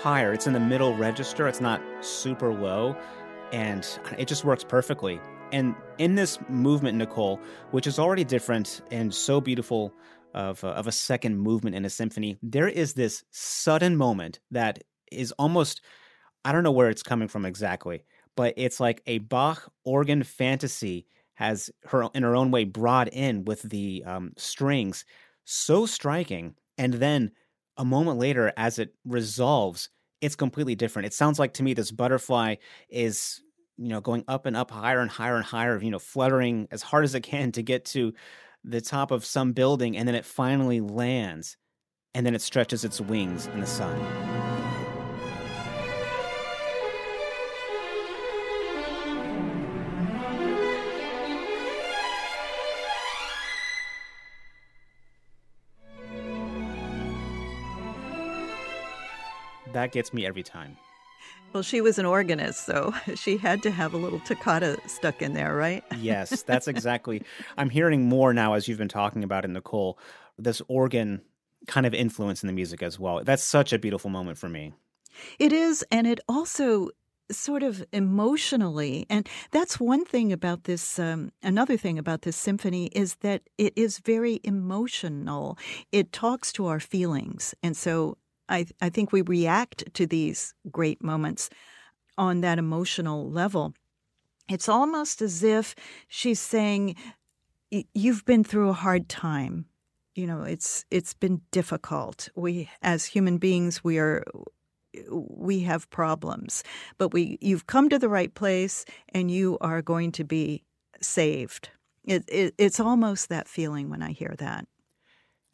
higher. 0.00 0.32
It's 0.32 0.46
in 0.46 0.54
the 0.54 0.60
middle 0.60 0.96
register, 0.96 1.46
it's 1.46 1.60
not 1.60 1.82
super 2.00 2.54
low, 2.54 2.96
and 3.52 3.86
it 4.16 4.28
just 4.28 4.46
works 4.46 4.64
perfectly. 4.64 5.20
And 5.52 5.74
in 5.98 6.14
this 6.14 6.38
movement, 6.48 6.98
Nicole, 6.98 7.40
which 7.70 7.86
is 7.86 7.98
already 7.98 8.24
different 8.24 8.82
and 8.90 9.14
so 9.14 9.40
beautiful 9.40 9.94
of 10.34 10.62
a, 10.64 10.68
of 10.68 10.86
a 10.86 10.92
second 10.92 11.38
movement 11.38 11.76
in 11.76 11.84
a 11.84 11.90
symphony, 11.90 12.36
there 12.42 12.68
is 12.68 12.94
this 12.94 13.24
sudden 13.30 13.96
moment 13.96 14.40
that 14.50 14.82
is 15.10 15.32
almost 15.32 15.80
I 16.44 16.52
don't 16.52 16.62
know 16.62 16.70
where 16.70 16.90
it's 16.90 17.02
coming 17.02 17.26
from 17.26 17.44
exactly, 17.44 18.04
but 18.36 18.54
it's 18.56 18.78
like 18.78 19.02
a 19.06 19.18
Bach 19.18 19.72
organ 19.84 20.22
fantasy 20.22 21.06
has 21.34 21.70
her 21.86 22.08
in 22.14 22.22
her 22.22 22.36
own 22.36 22.50
way 22.52 22.62
brought 22.64 23.12
in 23.12 23.44
with 23.44 23.62
the 23.62 24.04
um, 24.06 24.32
strings, 24.36 25.04
so 25.44 25.86
striking, 25.86 26.54
and 26.78 26.94
then 26.94 27.32
a 27.76 27.84
moment 27.84 28.18
later, 28.18 28.52
as 28.56 28.78
it 28.78 28.94
resolves, 29.04 29.90
it's 30.20 30.36
completely 30.36 30.74
different. 30.74 31.06
It 31.06 31.14
sounds 31.14 31.38
like 31.38 31.54
to 31.54 31.62
me 31.62 31.74
this 31.74 31.90
butterfly 31.90 32.56
is 32.88 33.42
you 33.78 33.88
know 33.88 34.00
going 34.00 34.24
up 34.28 34.46
and 34.46 34.56
up 34.56 34.70
higher 34.70 35.00
and 35.00 35.10
higher 35.10 35.36
and 35.36 35.44
higher 35.44 35.80
you 35.80 35.90
know 35.90 35.98
fluttering 35.98 36.66
as 36.70 36.82
hard 36.82 37.04
as 37.04 37.14
it 37.14 37.22
can 37.22 37.52
to 37.52 37.62
get 37.62 37.84
to 37.84 38.12
the 38.64 38.80
top 38.80 39.10
of 39.10 39.24
some 39.24 39.52
building 39.52 39.96
and 39.96 40.08
then 40.08 40.14
it 40.14 40.24
finally 40.24 40.80
lands 40.80 41.56
and 42.16 42.24
then 42.24 42.34
it 42.34 42.40
stretches 42.40 42.82
its 42.82 42.98
wings 42.98 43.46
in 43.48 43.60
the 43.60 43.66
sun. 43.66 43.94
That 59.74 59.92
gets 59.92 60.14
me 60.14 60.24
every 60.24 60.42
time. 60.42 60.78
Well, 61.56 61.62
she 61.62 61.80
was 61.80 61.98
an 61.98 62.04
organist, 62.04 62.66
so 62.66 62.92
she 63.14 63.38
had 63.38 63.62
to 63.62 63.70
have 63.70 63.94
a 63.94 63.96
little 63.96 64.20
toccata 64.20 64.76
stuck 64.86 65.22
in 65.22 65.32
there, 65.32 65.56
right? 65.56 65.82
yes, 65.98 66.42
that's 66.42 66.68
exactly. 66.68 67.22
I'm 67.56 67.70
hearing 67.70 68.10
more 68.10 68.34
now 68.34 68.52
as 68.52 68.68
you've 68.68 68.76
been 68.76 68.88
talking 68.88 69.24
about 69.24 69.46
it, 69.46 69.48
Nicole, 69.48 69.98
this 70.36 70.60
organ 70.68 71.22
kind 71.66 71.86
of 71.86 71.94
influence 71.94 72.42
in 72.42 72.46
the 72.46 72.52
music 72.52 72.82
as 72.82 73.00
well. 73.00 73.24
That's 73.24 73.42
such 73.42 73.72
a 73.72 73.78
beautiful 73.78 74.10
moment 74.10 74.36
for 74.36 74.50
me. 74.50 74.74
It 75.38 75.50
is, 75.50 75.82
and 75.90 76.06
it 76.06 76.20
also 76.28 76.90
sort 77.30 77.62
of 77.62 77.84
emotionally 77.90 79.04
and 79.10 79.28
that's 79.50 79.80
one 79.80 80.04
thing 80.04 80.32
about 80.32 80.62
this 80.62 80.96
um, 80.96 81.32
another 81.42 81.76
thing 81.76 81.98
about 81.98 82.22
this 82.22 82.36
symphony 82.36 82.86
is 82.92 83.16
that 83.16 83.42
it 83.58 83.72
is 83.74 83.98
very 83.98 84.38
emotional 84.44 85.58
it 85.90 86.12
talks 86.12 86.52
to 86.52 86.66
our 86.66 86.78
feelings 86.78 87.52
and 87.64 87.76
so 87.76 88.16
I, 88.48 88.66
I 88.80 88.90
think 88.90 89.12
we 89.12 89.22
react 89.22 89.92
to 89.94 90.06
these 90.06 90.54
great 90.70 91.02
moments 91.02 91.50
on 92.18 92.40
that 92.40 92.58
emotional 92.58 93.28
level. 93.30 93.74
It's 94.48 94.68
almost 94.68 95.20
as 95.22 95.42
if 95.42 95.74
she's 96.08 96.40
saying 96.40 96.96
you've 97.70 98.24
been 98.24 98.44
through 98.44 98.70
a 98.70 98.74
hard 98.74 99.08
time. 99.08 99.66
You 100.14 100.26
know 100.26 100.42
it's 100.42 100.84
it's 100.90 101.12
been 101.12 101.42
difficult. 101.50 102.28
We 102.34 102.70
as 102.80 103.04
human 103.04 103.38
beings 103.38 103.84
we 103.84 103.98
are 103.98 104.24
we 105.10 105.60
have 105.60 105.90
problems 105.90 106.64
but 106.96 107.12
we 107.12 107.36
you've 107.42 107.66
come 107.66 107.90
to 107.90 107.98
the 107.98 108.08
right 108.08 108.32
place 108.32 108.86
and 109.10 109.30
you 109.30 109.58
are 109.60 109.82
going 109.82 110.12
to 110.12 110.24
be 110.24 110.64
saved. 111.02 111.68
It, 112.04 112.24
it, 112.28 112.54
it's 112.56 112.80
almost 112.80 113.28
that 113.28 113.48
feeling 113.48 113.90
when 113.90 114.00
i 114.00 114.12
hear 114.12 114.34
that 114.38 114.66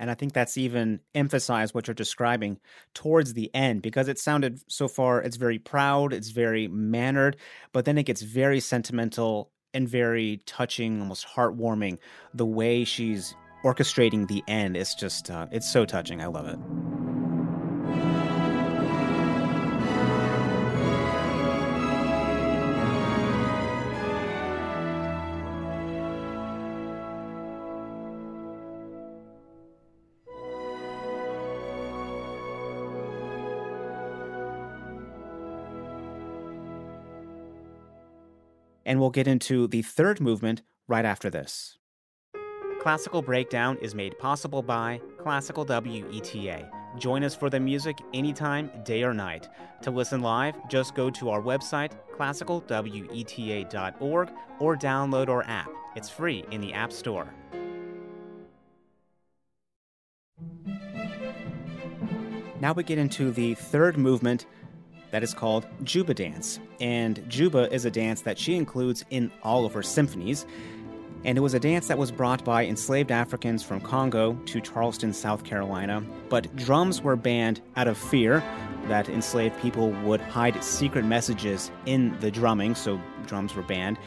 and 0.02 0.10
I 0.10 0.14
think 0.14 0.32
that's 0.32 0.58
even 0.58 0.98
emphasized 1.14 1.76
what 1.76 1.86
you're 1.86 1.94
describing 1.94 2.58
towards 2.92 3.34
the 3.34 3.54
end 3.54 3.82
because 3.82 4.08
it 4.08 4.18
sounded 4.18 4.58
so 4.66 4.88
far, 4.88 5.22
it's 5.22 5.36
very 5.36 5.60
proud, 5.60 6.12
it's 6.12 6.30
very 6.30 6.66
mannered, 6.66 7.36
but 7.72 7.84
then 7.84 7.96
it 7.96 8.02
gets 8.02 8.20
very 8.20 8.58
sentimental 8.58 9.52
and 9.72 9.88
very 9.88 10.42
touching, 10.44 11.00
almost 11.00 11.24
heartwarming. 11.24 11.98
The 12.34 12.44
way 12.44 12.82
she's 12.82 13.36
orchestrating 13.64 14.26
the 14.26 14.42
end 14.48 14.76
is 14.76 14.92
just, 14.92 15.30
uh, 15.30 15.46
it's 15.52 15.72
so 15.72 15.84
touching. 15.84 16.20
I 16.20 16.26
love 16.26 16.48
it. 16.48 16.58
And 38.92 39.00
we'll 39.00 39.09
get 39.09 39.26
into 39.26 39.66
the 39.68 39.81
third 39.81 40.20
movement 40.20 40.61
right 40.87 41.07
after 41.07 41.31
this. 41.31 41.78
Classical 42.78 43.22
Breakdown 43.22 43.78
is 43.81 43.94
made 43.94 44.18
possible 44.18 44.62
by 44.62 45.00
Classical 45.16 45.64
WETA. 45.64 46.68
Join 46.98 47.24
us 47.24 47.35
for 47.35 47.48
the 47.48 47.59
music 47.59 47.96
anytime, 48.12 48.70
day 48.85 49.02
or 49.02 49.14
night. 49.14 49.48
To 49.81 49.90
listen 49.90 50.20
live, 50.20 50.57
just 50.68 50.94
go 50.94 51.09
to 51.09 51.31
our 51.31 51.40
website, 51.40 51.92
classicalweta.org, 52.18 54.31
or 54.61 54.76
download 54.76 55.31
our 55.31 55.42
app. 55.44 55.70
It's 55.96 56.11
free 56.11 56.44
in 56.50 56.61
the 56.61 56.74
App 56.74 56.92
Store. 56.92 57.33
Now 62.61 62.74
we 62.74 62.85
get 62.85 62.98
into 62.98 63.31
the 63.31 63.55
third 63.55 63.96
movement 63.96 64.44
that 65.12 65.22
is 65.22 65.33
called 65.33 65.66
Juba 65.85 66.12
Dance. 66.12 66.59
And 66.81 67.25
Juba 67.29 67.72
is 67.72 67.85
a 67.85 67.90
dance 67.90 68.22
that 68.22 68.38
she 68.38 68.57
includes 68.57 69.05
in 69.11 69.31
all 69.44 69.64
of 69.64 69.72
her 69.72 69.83
symphonies 69.83 70.44
and 71.25 71.38
it 71.38 71.40
was 71.40 71.55
a 71.55 71.61
dance 71.61 71.87
that 71.87 71.98
was 71.98 72.11
brought 72.11 72.44
by 72.44 72.66
enslaved 72.66 73.12
Africans 73.12 73.62
from 73.62 73.81
Congo 73.81 74.35
to 74.46 74.61
Charleston, 74.61 75.12
South 75.12 75.44
Carolina. 75.44 76.05
But 76.29 76.55
drums 76.57 77.01
were 77.01 77.14
banned 77.14 77.61
out 77.77 77.87
of 77.87 77.96
fear 77.96 78.42
that 78.88 79.09
enslaved 79.09 79.57
people 79.61 79.90
would 80.03 80.20
hide 80.20 80.62
secret 80.64 81.05
messages 81.05 81.70
in 81.87 82.18
the 82.18 82.31
drumming, 82.31 82.75
so 82.75 83.01
drums 83.27 83.55
were 83.55 83.62
banned. 83.62 83.98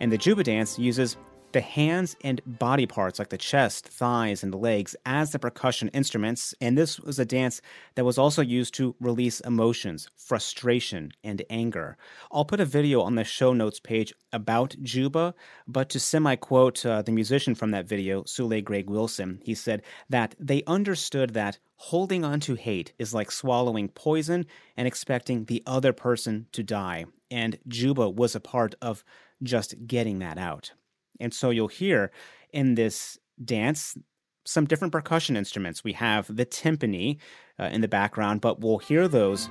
And 0.00 0.10
the 0.10 0.18
Juba 0.18 0.42
dance 0.42 0.76
uses 0.76 1.16
the 1.54 1.60
hands 1.60 2.16
and 2.22 2.40
body 2.46 2.84
parts 2.84 3.20
like 3.20 3.30
the 3.30 3.38
chest, 3.38 3.86
thighs, 3.86 4.42
and 4.42 4.52
legs 4.52 4.96
as 5.06 5.30
the 5.30 5.38
percussion 5.38 5.88
instruments. 5.90 6.52
And 6.60 6.76
this 6.76 6.98
was 6.98 7.20
a 7.20 7.24
dance 7.24 7.62
that 7.94 8.04
was 8.04 8.18
also 8.18 8.42
used 8.42 8.74
to 8.74 8.96
release 9.00 9.38
emotions, 9.40 10.10
frustration, 10.16 11.12
and 11.22 11.42
anger. 11.48 11.96
I'll 12.32 12.44
put 12.44 12.60
a 12.60 12.64
video 12.64 13.02
on 13.02 13.14
the 13.14 13.22
show 13.22 13.52
notes 13.52 13.78
page 13.78 14.12
about 14.32 14.74
Juba, 14.82 15.32
but 15.68 15.88
to 15.90 16.00
semi 16.00 16.34
quote 16.34 16.84
uh, 16.84 17.02
the 17.02 17.12
musician 17.12 17.54
from 17.54 17.70
that 17.70 17.86
video, 17.86 18.24
Sule 18.24 18.62
Greg 18.62 18.90
Wilson, 18.90 19.38
he 19.44 19.54
said 19.54 19.82
that 20.10 20.34
they 20.40 20.64
understood 20.66 21.34
that 21.34 21.60
holding 21.76 22.24
on 22.24 22.40
to 22.40 22.56
hate 22.56 22.92
is 22.98 23.14
like 23.14 23.30
swallowing 23.30 23.88
poison 23.88 24.44
and 24.76 24.88
expecting 24.88 25.44
the 25.44 25.62
other 25.66 25.92
person 25.92 26.46
to 26.50 26.64
die. 26.64 27.04
And 27.30 27.58
Juba 27.68 28.10
was 28.10 28.34
a 28.34 28.40
part 28.40 28.74
of 28.82 29.04
just 29.40 29.86
getting 29.86 30.18
that 30.18 30.36
out. 30.36 30.72
And 31.20 31.32
so 31.32 31.50
you'll 31.50 31.68
hear 31.68 32.10
in 32.52 32.74
this 32.74 33.18
dance 33.44 33.96
some 34.44 34.66
different 34.66 34.92
percussion 34.92 35.36
instruments. 35.36 35.82
We 35.82 35.92
have 35.94 36.34
the 36.34 36.46
timpani 36.46 37.18
uh, 37.58 37.64
in 37.64 37.80
the 37.80 37.88
background, 37.88 38.40
but 38.40 38.60
we'll 38.60 38.78
hear 38.78 39.08
those 39.08 39.48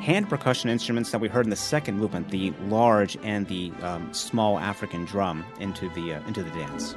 hand 0.00 0.28
percussion 0.28 0.70
instruments 0.70 1.10
that 1.10 1.20
we 1.20 1.28
heard 1.28 1.46
in 1.46 1.50
the 1.50 1.56
second 1.56 1.98
movement, 1.98 2.30
the 2.30 2.52
large 2.68 3.16
and 3.22 3.46
the 3.48 3.72
um, 3.82 4.12
small 4.12 4.58
African 4.58 5.04
drum, 5.04 5.44
into 5.60 5.88
the 5.90 6.14
uh, 6.14 6.26
into 6.26 6.42
the 6.42 6.50
dance. 6.50 6.96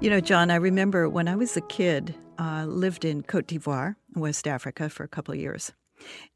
You 0.00 0.10
know, 0.10 0.20
John, 0.20 0.50
I 0.50 0.56
remember 0.56 1.08
when 1.08 1.26
I 1.26 1.34
was 1.34 1.56
a 1.56 1.62
kid, 1.62 2.14
uh, 2.38 2.66
lived 2.68 3.04
in 3.04 3.22
Cote 3.22 3.46
d'Ivoire, 3.46 3.96
West 4.20 4.46
Africa, 4.46 4.88
for 4.88 5.04
a 5.04 5.08
couple 5.08 5.34
of 5.34 5.40
years. 5.40 5.72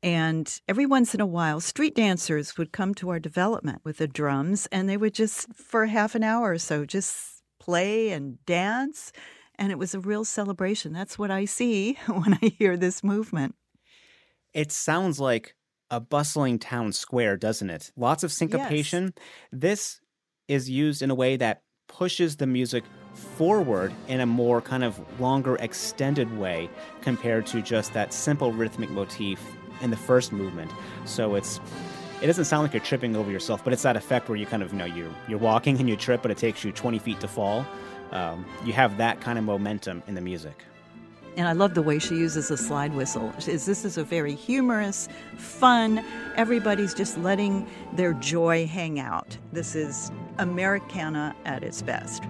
And 0.02 0.60
every 0.68 0.86
once 0.86 1.14
in 1.14 1.20
a 1.20 1.26
while, 1.26 1.60
street 1.60 1.94
dancers 1.94 2.56
would 2.56 2.72
come 2.72 2.94
to 2.94 3.10
our 3.10 3.18
development 3.18 3.82
with 3.84 3.98
the 3.98 4.08
drums, 4.08 4.66
and 4.72 4.88
they 4.88 4.96
would 4.96 5.14
just, 5.14 5.52
for 5.52 5.86
half 5.86 6.14
an 6.14 6.22
hour 6.22 6.52
or 6.52 6.58
so, 6.58 6.84
just 6.84 7.42
play 7.58 8.10
and 8.10 8.44
dance. 8.46 9.12
And 9.56 9.70
it 9.70 9.78
was 9.78 9.94
a 9.94 10.00
real 10.00 10.24
celebration. 10.24 10.92
That's 10.92 11.18
what 11.18 11.30
I 11.30 11.44
see 11.44 11.98
when 12.06 12.38
I 12.42 12.52
hear 12.58 12.76
this 12.76 13.04
movement. 13.04 13.54
It 14.54 14.72
sounds 14.72 15.20
like 15.20 15.54
a 15.90 16.00
bustling 16.00 16.58
town 16.58 16.92
square, 16.92 17.36
doesn't 17.36 17.68
it? 17.68 17.92
Lots 17.96 18.24
of 18.24 18.32
syncopation. 18.32 19.12
Yes. 19.16 19.24
This 19.52 20.00
is 20.48 20.70
used 20.70 21.02
in 21.02 21.10
a 21.10 21.14
way 21.14 21.36
that 21.36 21.62
pushes 21.90 22.36
the 22.36 22.46
music 22.46 22.84
forward 23.14 23.92
in 24.08 24.20
a 24.20 24.26
more 24.26 24.60
kind 24.60 24.84
of 24.84 24.98
longer, 25.20 25.56
extended 25.56 26.38
way 26.38 26.70
compared 27.02 27.46
to 27.48 27.60
just 27.60 27.92
that 27.92 28.12
simple 28.12 28.52
rhythmic 28.52 28.90
motif 28.90 29.40
in 29.80 29.90
the 29.90 29.96
first 29.96 30.32
movement. 30.32 30.70
So 31.04 31.34
it's 31.34 31.60
it 32.22 32.26
doesn't 32.26 32.44
sound 32.44 32.64
like 32.64 32.74
you're 32.74 32.82
tripping 32.82 33.16
over 33.16 33.30
yourself, 33.30 33.64
but 33.64 33.72
it's 33.72 33.82
that 33.82 33.96
effect 33.96 34.28
where 34.28 34.36
you 34.36 34.46
kind 34.46 34.62
of 34.62 34.72
you 34.72 34.78
know 34.78 34.84
you're 34.84 35.14
you're 35.28 35.38
walking 35.38 35.78
and 35.78 35.88
you 35.88 35.96
trip, 35.96 36.22
but 36.22 36.30
it 36.30 36.38
takes 36.38 36.64
you 36.64 36.72
20 36.72 36.98
feet 36.98 37.20
to 37.20 37.28
fall. 37.28 37.66
Um, 38.12 38.44
you 38.64 38.72
have 38.72 38.96
that 38.98 39.20
kind 39.20 39.38
of 39.38 39.44
momentum 39.44 40.02
in 40.06 40.14
the 40.14 40.20
music. 40.20 40.64
And 41.36 41.46
I 41.46 41.52
love 41.52 41.74
the 41.74 41.82
way 41.82 41.98
she 41.98 42.16
uses 42.16 42.50
a 42.50 42.56
slide 42.56 42.92
whistle. 42.94 43.32
This 43.44 43.68
is 43.68 43.96
a 43.96 44.02
very 44.02 44.34
humorous, 44.34 45.08
fun, 45.36 46.04
everybody's 46.36 46.92
just 46.92 47.16
letting 47.18 47.68
their 47.92 48.14
joy 48.14 48.66
hang 48.66 48.98
out. 48.98 49.36
This 49.52 49.76
is 49.76 50.10
Americana 50.40 51.36
at 51.44 51.62
its 51.62 51.82
best. 51.82 52.24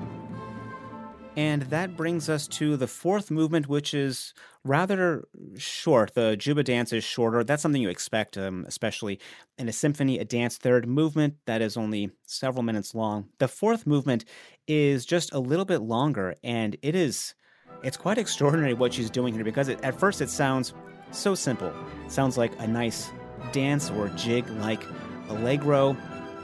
And 1.37 1.63
that 1.63 1.97
brings 1.97 2.29
us 2.29 2.49
to 2.49 2.77
the 2.77 2.89
fourth 2.89 3.31
movement, 3.31 3.69
which 3.69 3.95
is 3.95 4.35
rather 4.65 5.29
short. 5.57 6.13
The 6.15 6.37
Juba 6.37 6.65
dance 6.65 6.93
is 6.93 7.05
shorter. 7.05 7.45
That's 7.45 7.63
something 7.63 7.81
you 7.81 7.89
expect, 7.89 8.37
um, 8.37 8.65
especially 8.67 9.21
in 9.57 9.69
a 9.69 9.73
symphony, 9.73 10.19
a 10.19 10.25
dance 10.25 10.59
third 10.59 10.89
movement 10.89 11.37
that 11.47 11.63
is 11.63 11.77
only 11.77 12.11
several 12.27 12.65
minutes 12.65 12.95
long. 12.95 13.29
The 13.39 13.49
fourth 13.49 13.87
movement 13.87 14.25
is 14.67 15.07
just 15.07 15.33
a 15.33 15.39
little 15.39 15.65
bit 15.65 15.83
longer, 15.83 16.35
and 16.43 16.77
it 16.83 16.97
is 16.97 17.35
it's 17.83 17.97
quite 17.97 18.19
extraordinary 18.19 18.75
what 18.75 18.93
she's 18.93 19.09
doing 19.09 19.33
here 19.33 19.45
because 19.45 19.69
it, 19.69 19.83
at 19.83 19.99
first 19.99 20.21
it 20.21 20.29
sounds 20.29 20.75
so 21.13 21.35
simple. 21.35 21.73
It 22.05 22.13
sounds 22.13 22.37
like 22.37 22.53
a 22.59 22.67
nice 22.67 23.11
dance 23.53 23.89
or 23.91 24.09
jig 24.11 24.49
like 24.51 24.83
allegro, 25.29 25.97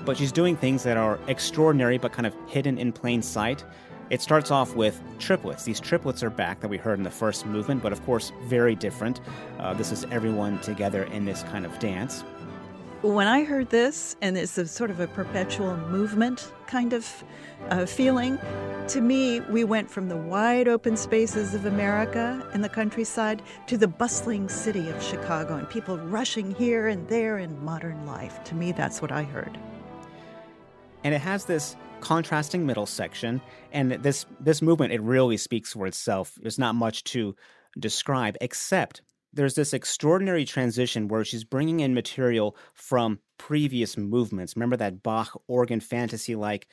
but 0.07 0.17
she's 0.17 0.33
doing 0.33 0.57
things 0.57 0.85
that 0.85 0.97
are 0.97 1.19
extraordinary 1.27 1.99
but 1.99 2.13
kind 2.13 2.27
of 2.27 2.35
hidden 2.47 2.79
in 2.79 2.93
plain 2.93 3.21
sight. 3.21 3.65
It 4.09 4.23
starts 4.23 4.53
off 4.53 4.77
with 4.77 5.03
triplets. 5.19 5.65
These 5.65 5.81
triplets 5.81 6.23
are 6.23 6.31
back 6.31 6.61
that 6.61 6.69
we 6.69 6.77
heard 6.77 6.97
in 6.99 7.03
the 7.03 7.11
first 7.11 7.45
movement, 7.45 7.83
but 7.83 7.93
of 7.93 8.03
course, 8.07 8.33
very 8.45 8.77
different. 8.77 9.21
Uh, 9.59 9.75
this 9.75 9.91
is 9.91 10.05
everyone 10.13 10.61
together 10.61 11.03
in 11.05 11.25
this 11.25 11.43
kind 11.43 11.67
of 11.67 11.77
dance. 11.81 12.23
when 13.03 13.27
I 13.27 13.43
heard 13.43 13.71
this, 13.71 14.17
and 14.23 14.39
it's 14.39 14.57
a 14.59 14.67
sort 14.67 14.91
of 14.91 15.01
a 15.01 15.09
perpetual 15.09 15.77
movement 15.89 16.53
kind 16.67 16.93
of 16.93 17.25
uh, 17.71 17.85
feeling, 17.85 18.39
to 18.89 19.01
me, 19.01 19.41
we 19.41 19.65
went 19.65 19.91
from 19.91 20.09
the 20.09 20.17
wide 20.17 20.69
open 20.69 20.97
spaces 20.97 21.55
of 21.55 21.67
America 21.67 22.49
in 22.55 22.61
the 22.63 22.69
countryside 22.69 23.43
to 23.67 23.77
the 23.77 23.89
bustling 23.89 24.49
city 24.49 24.89
of 24.89 25.03
Chicago 25.03 25.57
and 25.57 25.69
people 25.69 25.99
rushing 25.99 26.55
here 26.55 26.87
and 26.87 27.09
there 27.09 27.39
in 27.39 27.65
modern 27.65 28.07
life. 28.07 28.43
To 28.45 28.55
me, 28.55 28.71
that's 28.71 29.03
what 29.03 29.11
I 29.11 29.25
heard. 29.25 29.59
And 31.07 31.15
it 31.15 31.21
has 31.21 31.45
this 31.45 31.77
contrasting 32.01 32.67
middle 32.67 32.85
section, 32.85 33.41
and 33.71 33.93
this 33.93 34.27
this 34.41 34.61
movement 34.61 34.93
it 34.93 35.01
really 35.01 35.37
speaks 35.37 35.73
for 35.73 35.87
itself. 35.87 36.37
There's 36.43 36.59
not 36.59 36.75
much 36.75 37.05
to 37.05 37.37
describe 37.79 38.37
except 38.41 39.03
there's 39.33 39.55
this 39.55 39.73
extraordinary 39.73 40.45
transition 40.45 41.07
where 41.07 41.25
she's 41.25 41.45
bringing 41.45 41.79
in 41.79 41.95
material 41.95 42.57
from 42.75 43.21
previous 43.39 43.97
movements. 43.97 44.57
Remember 44.57 44.77
that 44.79 45.05
Bach 45.05 45.41
organ 45.47 45.79
fantasy 45.79 46.35
like 46.35 46.67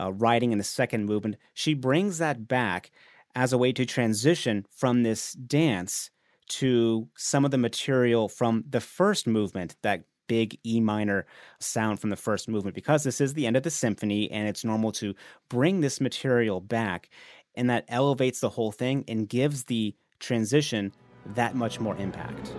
uh, 0.00 0.12
writing 0.12 0.52
in 0.52 0.58
the 0.58 0.62
second 0.62 1.06
movement? 1.06 1.34
She 1.54 1.74
brings 1.74 2.18
that 2.18 2.46
back 2.46 2.92
as 3.34 3.52
a 3.52 3.58
way 3.58 3.72
to 3.72 3.84
transition 3.84 4.66
from 4.70 5.02
this 5.02 5.32
dance 5.32 6.10
to 6.50 7.08
some 7.16 7.44
of 7.44 7.50
the 7.50 7.58
material 7.58 8.28
from 8.28 8.62
the 8.70 8.80
first 8.80 9.26
movement, 9.26 9.74
that 9.82 10.04
big 10.30 10.56
E 10.64 10.80
minor 10.80 11.26
sound 11.58 11.98
from 11.98 12.10
the 12.10 12.16
first 12.16 12.48
movement, 12.48 12.76
because 12.76 13.02
this 13.02 13.20
is 13.20 13.34
the 13.34 13.46
end 13.48 13.56
of 13.56 13.64
the 13.64 13.70
symphony 13.70 14.30
and 14.30 14.46
it's 14.46 14.64
normal 14.64 14.92
to 14.92 15.12
bring 15.48 15.80
this 15.80 16.00
material 16.00 16.60
back. 16.60 17.10
And 17.56 17.68
that 17.68 17.84
elevates 17.88 18.38
the 18.38 18.48
whole 18.48 18.70
thing 18.70 19.04
and 19.08 19.28
gives 19.28 19.64
the 19.64 19.92
transition 20.20 20.92
that 21.34 21.56
much 21.56 21.80
more 21.80 21.96
impact. 21.96 22.54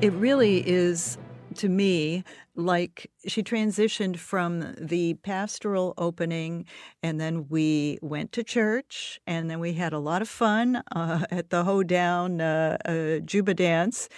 It 0.00 0.12
really 0.12 0.62
is 0.64 1.18
to 1.56 1.68
me 1.68 2.22
like 2.54 3.10
she 3.26 3.42
transitioned 3.42 4.16
from 4.16 4.76
the 4.80 5.14
pastoral 5.14 5.92
opening 5.98 6.66
and 7.02 7.20
then 7.20 7.48
we 7.48 7.98
went 8.00 8.30
to 8.30 8.44
church 8.44 9.20
and 9.26 9.50
then 9.50 9.58
we 9.58 9.72
had 9.72 9.92
a 9.92 9.98
lot 9.98 10.22
of 10.22 10.28
fun 10.28 10.84
uh, 10.92 11.24
at 11.32 11.50
the 11.50 11.64
hoedown 11.64 12.40
uh, 12.40 12.76
uh, 12.84 13.18
juba 13.24 13.54
dance 13.54 14.08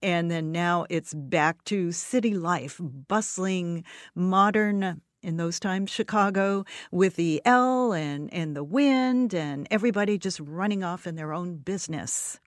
and 0.00 0.30
then 0.30 0.50
now 0.50 0.86
it's 0.88 1.12
back 1.12 1.62
to 1.64 1.92
city 1.92 2.32
life 2.32 2.80
bustling 2.80 3.84
modern 4.14 5.02
in 5.22 5.36
those 5.36 5.60
times 5.60 5.90
chicago 5.90 6.64
with 6.90 7.16
the 7.16 7.42
l 7.44 7.92
and, 7.92 8.32
and 8.32 8.56
the 8.56 8.64
wind 8.64 9.34
and 9.34 9.68
everybody 9.70 10.16
just 10.16 10.40
running 10.40 10.82
off 10.82 11.06
in 11.06 11.16
their 11.16 11.34
own 11.34 11.56
business. 11.56 12.40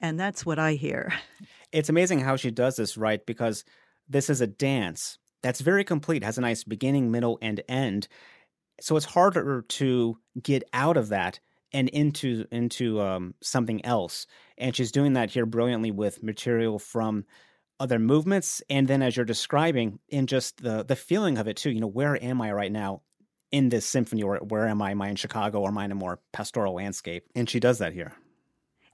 And 0.00 0.18
that's 0.18 0.44
what 0.44 0.58
i 0.58 0.72
hear 0.72 1.12
it's 1.74 1.88
amazing 1.88 2.20
how 2.20 2.36
she 2.36 2.50
does 2.50 2.76
this, 2.76 2.96
right? 2.96 3.24
Because 3.26 3.64
this 4.08 4.30
is 4.30 4.40
a 4.40 4.46
dance 4.46 5.18
that's 5.42 5.60
very 5.60 5.84
complete, 5.84 6.22
has 6.22 6.38
a 6.38 6.40
nice 6.40 6.64
beginning, 6.64 7.10
middle, 7.10 7.38
and 7.42 7.62
end. 7.68 8.08
So 8.80 8.96
it's 8.96 9.04
harder 9.04 9.62
to 9.62 10.18
get 10.40 10.62
out 10.72 10.96
of 10.96 11.08
that 11.08 11.40
and 11.72 11.88
into 11.88 12.46
into 12.52 13.00
um, 13.00 13.34
something 13.42 13.84
else. 13.84 14.26
And 14.56 14.74
she's 14.74 14.92
doing 14.92 15.14
that 15.14 15.30
here 15.30 15.46
brilliantly 15.46 15.90
with 15.90 16.22
material 16.22 16.78
from 16.78 17.24
other 17.80 17.98
movements, 17.98 18.62
and 18.70 18.86
then 18.86 19.02
as 19.02 19.16
you're 19.16 19.26
describing, 19.26 19.98
in 20.08 20.28
just 20.28 20.62
the 20.62 20.84
the 20.84 20.96
feeling 20.96 21.38
of 21.38 21.48
it 21.48 21.56
too. 21.56 21.70
You 21.70 21.80
know, 21.80 21.88
where 21.88 22.22
am 22.22 22.40
I 22.40 22.52
right 22.52 22.72
now 22.72 23.02
in 23.50 23.68
this 23.68 23.84
symphony, 23.84 24.22
or 24.22 24.36
where 24.38 24.68
am 24.68 24.80
I? 24.80 24.92
Am 24.92 25.02
I 25.02 25.08
in 25.08 25.16
Chicago, 25.16 25.60
or 25.62 25.68
am 25.68 25.78
I 25.78 25.86
in 25.86 25.92
a 25.92 25.96
more 25.96 26.20
pastoral 26.32 26.74
landscape? 26.74 27.24
And 27.34 27.50
she 27.50 27.58
does 27.58 27.78
that 27.78 27.92
here. 27.92 28.12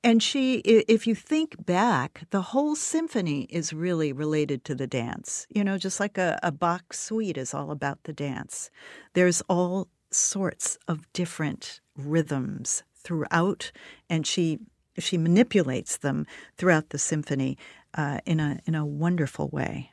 And 0.02 0.22
she, 0.22 0.56
if 0.58 1.06
you 1.06 1.14
think 1.14 1.66
back, 1.66 2.22
the 2.30 2.40
whole 2.40 2.74
symphony 2.74 3.42
is 3.50 3.74
really 3.74 4.12
related 4.12 4.64
to 4.64 4.74
the 4.74 4.86
dance. 4.86 5.46
You 5.50 5.62
know, 5.62 5.76
just 5.76 6.00
like 6.00 6.16
a, 6.16 6.38
a 6.42 6.50
Bach 6.50 6.94
suite 6.94 7.36
is 7.36 7.52
all 7.52 7.70
about 7.70 8.04
the 8.04 8.14
dance. 8.14 8.70
There's 9.12 9.42
all 9.42 9.88
sorts 10.10 10.78
of 10.88 11.10
different 11.12 11.80
rhythms 11.96 12.82
throughout, 12.94 13.72
and 14.08 14.26
she 14.26 14.58
she 14.98 15.16
manipulates 15.16 15.98
them 15.98 16.26
throughout 16.56 16.90
the 16.90 16.98
symphony 16.98 17.58
uh, 17.94 18.18
in 18.24 18.40
a 18.40 18.58
in 18.66 18.74
a 18.74 18.86
wonderful 18.86 19.48
way. 19.50 19.90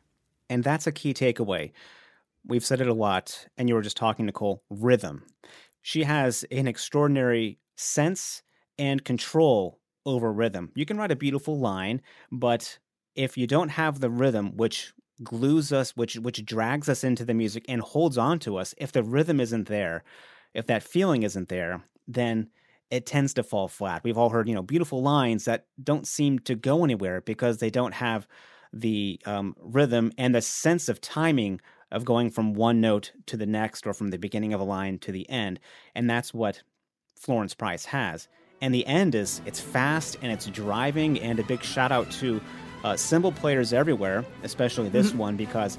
And 0.49 0.63
that's 0.63 0.87
a 0.87 0.91
key 0.93 1.13
takeaway. 1.13 1.71
We've 2.45 2.65
said 2.65 2.79
it 2.79 2.87
a 2.87 2.93
lot, 2.93 3.47
and 3.57 3.67
you 3.67 3.75
were 3.75 3.81
just 3.81 3.97
talking, 3.97 4.25
Nicole. 4.25 4.63
Rhythm. 4.69 5.23
She 5.81 6.03
has 6.03 6.45
an 6.49 6.67
extraordinary 6.67 7.59
sense 7.75 8.41
and 8.79 9.03
control 9.03 9.79
over 10.07 10.31
rhythm. 10.31 10.71
You 10.73 10.85
can 10.85 10.97
write 10.97 11.11
a 11.11 11.15
beautiful 11.15 11.59
line, 11.59 12.01
but 12.31 12.79
if 13.13 13.37
you 13.37 13.45
don't 13.45 13.69
have 13.69 13.99
the 13.99 14.09
rhythm, 14.09 14.55
which 14.57 14.93
glues 15.23 15.73
us, 15.73 15.95
which 15.95 16.15
which 16.15 16.45
drags 16.45 16.87
us 16.89 17.03
into 17.03 17.25
the 17.25 17.33
music 17.33 17.65
and 17.67 17.81
holds 17.81 18.17
on 18.17 18.39
to 18.39 18.57
us, 18.57 18.73
if 18.77 18.91
the 18.91 19.03
rhythm 19.03 19.39
isn't 19.39 19.67
there, 19.67 20.03
if 20.53 20.65
that 20.67 20.83
feeling 20.83 21.23
isn't 21.23 21.49
there, 21.49 21.83
then 22.07 22.49
it 22.89 23.05
tends 23.05 23.33
to 23.33 23.43
fall 23.43 23.67
flat. 23.67 24.03
We've 24.03 24.17
all 24.17 24.29
heard, 24.29 24.47
you 24.47 24.55
know, 24.55 24.61
beautiful 24.61 25.01
lines 25.01 25.45
that 25.45 25.65
don't 25.83 26.07
seem 26.07 26.39
to 26.39 26.55
go 26.55 26.83
anywhere 26.83 27.21
because 27.21 27.57
they 27.57 27.69
don't 27.69 27.93
have 27.93 28.27
the 28.71 29.19
um, 29.25 29.55
rhythm 29.59 30.11
and 30.17 30.33
the 30.33 30.41
sense 30.41 30.87
of 30.87 31.01
timing 31.01 31.59
of 31.91 32.05
going 32.05 32.29
from 32.29 32.53
one 32.53 32.79
note 32.79 33.11
to 33.25 33.37
the 33.37 33.45
next 33.45 33.85
or 33.85 33.93
from 33.93 34.09
the 34.09 34.17
beginning 34.17 34.53
of 34.53 34.61
a 34.61 34.63
line 34.63 34.99
to 34.99 35.11
the 35.11 35.29
end. 35.29 35.59
And 35.95 36.09
that's 36.09 36.33
what 36.33 36.63
Florence 37.15 37.53
Price 37.53 37.85
has. 37.85 38.27
And 38.61 38.73
the 38.73 38.85
end 38.85 39.15
is 39.15 39.41
it's 39.45 39.59
fast 39.59 40.17
and 40.21 40.31
it's 40.31 40.47
driving. 40.47 41.19
And 41.19 41.39
a 41.39 41.43
big 41.43 41.63
shout 41.63 41.91
out 41.91 42.09
to 42.13 42.41
uh, 42.83 42.95
cymbal 42.95 43.31
players 43.31 43.73
everywhere, 43.73 44.25
especially 44.43 44.89
this 44.89 45.09
mm-hmm. 45.09 45.17
one, 45.17 45.35
because 45.35 45.77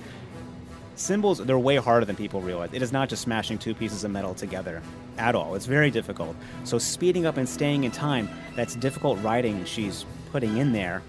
cymbals 0.95 1.39
they're 1.39 1.59
way 1.59 1.77
harder 1.77 2.05
than 2.05 2.17
people 2.17 2.41
realize. 2.41 2.71
It 2.73 2.83
is 2.83 2.93
not 2.93 3.09
just 3.09 3.23
smashing 3.23 3.59
two 3.59 3.75
pieces 3.75 4.05
of 4.05 4.11
metal 4.11 4.35
together 4.35 4.83
at 5.17 5.35
all. 5.35 5.55
It's 5.55 5.67
very 5.67 5.91
difficult. 5.91 6.37
So 6.65 6.79
speeding 6.79 7.27
up 7.27 7.37
and 7.37 7.49
staying 7.49 7.85
in 7.85 7.91
time, 7.91 8.29
that's 8.57 8.75
difficult 8.77 9.21
writing 9.23 9.65
she's 9.65 10.05
putting 10.31 10.57
in 10.57 10.73
there. 10.73 11.03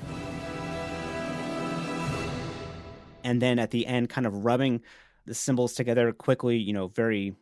And 3.24 3.42
then 3.42 3.60
at 3.60 3.72
the 3.72 3.86
end, 3.86 4.10
kind 4.10 4.26
of 4.26 4.46
rubbing 4.46 4.82
the 5.26 5.34
cymbals 5.34 5.74
together 5.74 6.12
quickly, 6.12 6.58
you 6.58 6.74
know, 6.74 6.88
very 6.88 7.36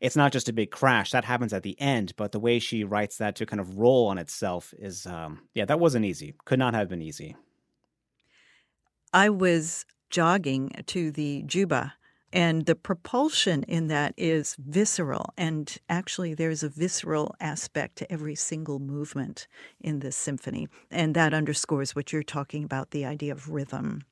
it's 0.00 0.16
not 0.16 0.32
just 0.32 0.48
a 0.48 0.52
big 0.52 0.70
crash 0.70 1.10
that 1.10 1.24
happens 1.24 1.52
at 1.52 1.62
the 1.62 1.80
end 1.80 2.14
but 2.16 2.32
the 2.32 2.40
way 2.40 2.58
she 2.58 2.84
writes 2.84 3.18
that 3.18 3.36
to 3.36 3.46
kind 3.46 3.60
of 3.60 3.78
roll 3.78 4.06
on 4.06 4.18
itself 4.18 4.74
is 4.78 5.06
um 5.06 5.40
yeah 5.54 5.64
that 5.64 5.80
wasn't 5.80 6.04
easy. 6.04 6.34
Could 6.44 6.58
not 6.58 6.74
have 6.74 6.88
been 6.88 7.02
easy. 7.02 7.36
I 9.12 9.28
was 9.28 9.86
jogging 10.10 10.70
to 10.86 11.10
the 11.10 11.42
juba 11.46 11.94
and 12.32 12.66
the 12.66 12.74
propulsion 12.74 13.62
in 13.64 13.86
that 13.88 14.12
is 14.16 14.56
visceral 14.58 15.32
and 15.36 15.76
actually 15.88 16.34
there's 16.34 16.62
a 16.62 16.68
visceral 16.68 17.34
aspect 17.40 17.96
to 17.96 18.12
every 18.12 18.34
single 18.34 18.78
movement 18.78 19.46
in 19.80 20.00
this 20.00 20.16
symphony 20.16 20.68
and 20.90 21.14
that 21.14 21.34
underscores 21.34 21.94
what 21.94 22.12
you're 22.12 22.22
talking 22.22 22.64
about 22.64 22.90
the 22.90 23.04
idea 23.04 23.32
of 23.32 23.50
rhythm 23.50 24.02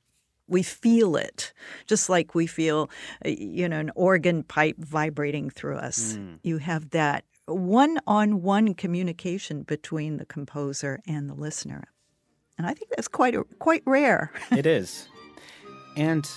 we 0.53 0.63
feel 0.63 1.17
it, 1.17 1.53
just 1.87 2.09
like 2.09 2.35
we 2.35 2.47
feel, 2.47 2.91
uh, 3.25 3.31
you 3.31 3.69
know, 3.69 3.81
an 3.81 3.91
organ 3.95 4.43
pipe 4.43 4.77
vibrating 4.79 5.51
through 5.51 5.77
us. 5.77 6.15
Mm. 6.15 6.39
You 6.43 6.59
have 6.59 6.91
that 6.91 7.25
one 7.47 7.99
on 8.07 8.43
one 8.43 8.75
communication 8.75 9.63
between 9.63 10.19
the 10.19 10.27
composer 10.27 11.01
and 11.09 11.29
the 11.29 11.35
listener. 11.35 11.89
And 12.59 12.67
I 12.67 12.75
think 12.75 12.91
that's 12.91 13.09
quite, 13.09 13.35
quite 13.59 13.83
rare. 13.87 14.31
it 14.53 14.67
is. 14.67 15.09
And 15.97 16.29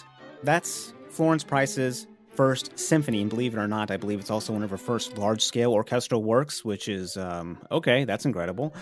that's 0.43 0.93
Florence 1.09 1.43
Price's 1.43 2.07
first 2.29 2.77
symphony. 2.79 3.21
And 3.21 3.29
believe 3.29 3.53
it 3.53 3.59
or 3.59 3.67
not, 3.67 3.91
I 3.91 3.97
believe 3.97 4.19
it's 4.19 4.31
also 4.31 4.53
one 4.53 4.63
of 4.63 4.69
her 4.69 4.77
first 4.77 5.17
large 5.17 5.41
scale 5.41 5.73
orchestral 5.73 6.23
works, 6.23 6.63
which 6.63 6.87
is 6.87 7.17
um, 7.17 7.57
okay, 7.71 8.05
that's 8.05 8.25
incredible. 8.25 8.73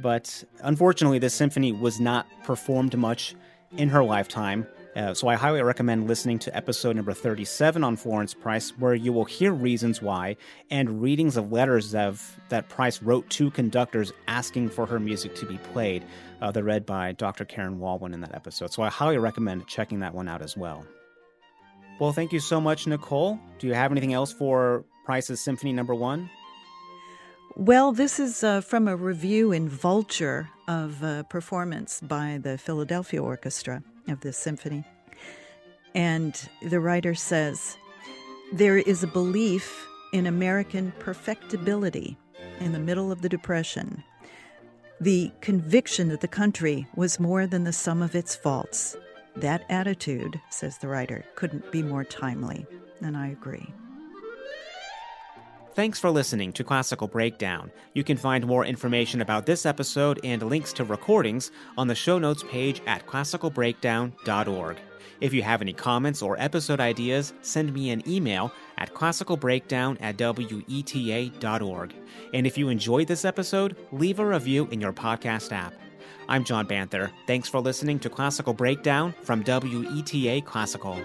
But 0.00 0.44
unfortunately, 0.60 1.18
this 1.18 1.34
symphony 1.34 1.72
was 1.72 2.00
not 2.00 2.26
performed 2.44 2.96
much 2.96 3.34
in 3.76 3.88
her 3.88 4.02
lifetime. 4.02 4.66
Uh, 4.96 5.14
so 5.14 5.28
I 5.28 5.34
highly 5.34 5.62
recommend 5.62 6.08
listening 6.08 6.38
to 6.40 6.56
episode 6.56 6.96
number 6.96 7.12
37 7.12 7.84
on 7.84 7.96
Florence 7.96 8.34
Price, 8.34 8.70
where 8.78 8.94
you 8.94 9.12
will 9.12 9.24
hear 9.24 9.52
reasons 9.52 10.02
why 10.02 10.36
and 10.70 11.00
readings 11.00 11.36
of 11.36 11.52
letters 11.52 11.94
of, 11.94 12.38
that 12.48 12.68
Price 12.68 13.02
wrote 13.02 13.28
to 13.30 13.50
conductors 13.50 14.12
asking 14.26 14.70
for 14.70 14.86
her 14.86 14.98
music 14.98 15.34
to 15.36 15.46
be 15.46 15.58
played. 15.58 16.04
Uh, 16.40 16.50
they're 16.50 16.64
read 16.64 16.86
by 16.86 17.12
Dr. 17.12 17.44
Karen 17.44 17.78
Walwyn 17.78 18.14
in 18.14 18.20
that 18.22 18.34
episode. 18.34 18.72
So 18.72 18.82
I 18.82 18.88
highly 18.88 19.18
recommend 19.18 19.66
checking 19.66 20.00
that 20.00 20.14
one 20.14 20.28
out 20.28 20.42
as 20.42 20.56
well. 20.56 20.84
Well, 22.00 22.12
thank 22.12 22.32
you 22.32 22.40
so 22.40 22.60
much, 22.60 22.86
Nicole. 22.86 23.38
Do 23.58 23.66
you 23.66 23.74
have 23.74 23.90
anything 23.90 24.12
else 24.12 24.32
for 24.32 24.84
Price's 25.04 25.40
Symphony 25.40 25.72
Number 25.72 25.94
One? 25.94 26.30
Well, 27.58 27.90
this 27.90 28.20
is 28.20 28.44
uh, 28.44 28.60
from 28.60 28.86
a 28.86 28.94
review 28.94 29.50
in 29.50 29.68
Vulture 29.68 30.48
of 30.68 31.02
a 31.02 31.26
performance 31.28 32.00
by 32.00 32.38
the 32.40 32.56
Philadelphia 32.56 33.20
Orchestra 33.20 33.82
of 34.06 34.20
this 34.20 34.38
symphony. 34.38 34.84
And 35.92 36.40
the 36.62 36.78
writer 36.78 37.16
says 37.16 37.76
there 38.52 38.78
is 38.78 39.02
a 39.02 39.08
belief 39.08 39.88
in 40.12 40.28
American 40.28 40.92
perfectibility 41.00 42.16
in 42.60 42.70
the 42.70 42.78
middle 42.78 43.10
of 43.10 43.22
the 43.22 43.28
Depression, 43.28 44.04
the 45.00 45.32
conviction 45.40 46.10
that 46.10 46.20
the 46.20 46.28
country 46.28 46.86
was 46.94 47.18
more 47.18 47.44
than 47.48 47.64
the 47.64 47.72
sum 47.72 48.02
of 48.02 48.14
its 48.14 48.36
faults. 48.36 48.96
That 49.34 49.64
attitude, 49.68 50.40
says 50.48 50.78
the 50.78 50.86
writer, 50.86 51.24
couldn't 51.34 51.72
be 51.72 51.82
more 51.82 52.04
timely, 52.04 52.68
and 53.02 53.16
I 53.16 53.26
agree. 53.26 53.74
Thanks 55.78 56.00
for 56.00 56.10
listening 56.10 56.52
to 56.54 56.64
Classical 56.64 57.06
Breakdown. 57.06 57.70
You 57.94 58.02
can 58.02 58.16
find 58.16 58.44
more 58.44 58.64
information 58.64 59.20
about 59.20 59.46
this 59.46 59.64
episode 59.64 60.18
and 60.24 60.42
links 60.42 60.72
to 60.72 60.82
recordings 60.82 61.52
on 61.76 61.86
the 61.86 61.94
show 61.94 62.18
notes 62.18 62.42
page 62.50 62.82
at 62.88 63.06
classicalbreakdown.org. 63.06 64.76
If 65.20 65.32
you 65.32 65.42
have 65.44 65.62
any 65.62 65.72
comments 65.72 66.20
or 66.20 66.36
episode 66.40 66.80
ideas, 66.80 67.32
send 67.42 67.72
me 67.72 67.90
an 67.90 68.02
email 68.08 68.52
at 68.76 68.92
classicalbreakdown 68.92 69.98
at 70.00 70.16
weta.org. 70.16 71.94
And 72.34 72.44
if 72.44 72.58
you 72.58 72.70
enjoyed 72.70 73.06
this 73.06 73.24
episode, 73.24 73.76
leave 73.92 74.18
a 74.18 74.26
review 74.26 74.66
in 74.72 74.80
your 74.80 74.92
podcast 74.92 75.52
app. 75.52 75.74
I'm 76.28 76.42
John 76.42 76.66
Banther. 76.66 77.12
Thanks 77.28 77.48
for 77.48 77.60
listening 77.60 78.00
to 78.00 78.10
Classical 78.10 78.52
Breakdown 78.52 79.14
from 79.22 79.44
WETA 79.44 80.44
Classical. 80.44 80.98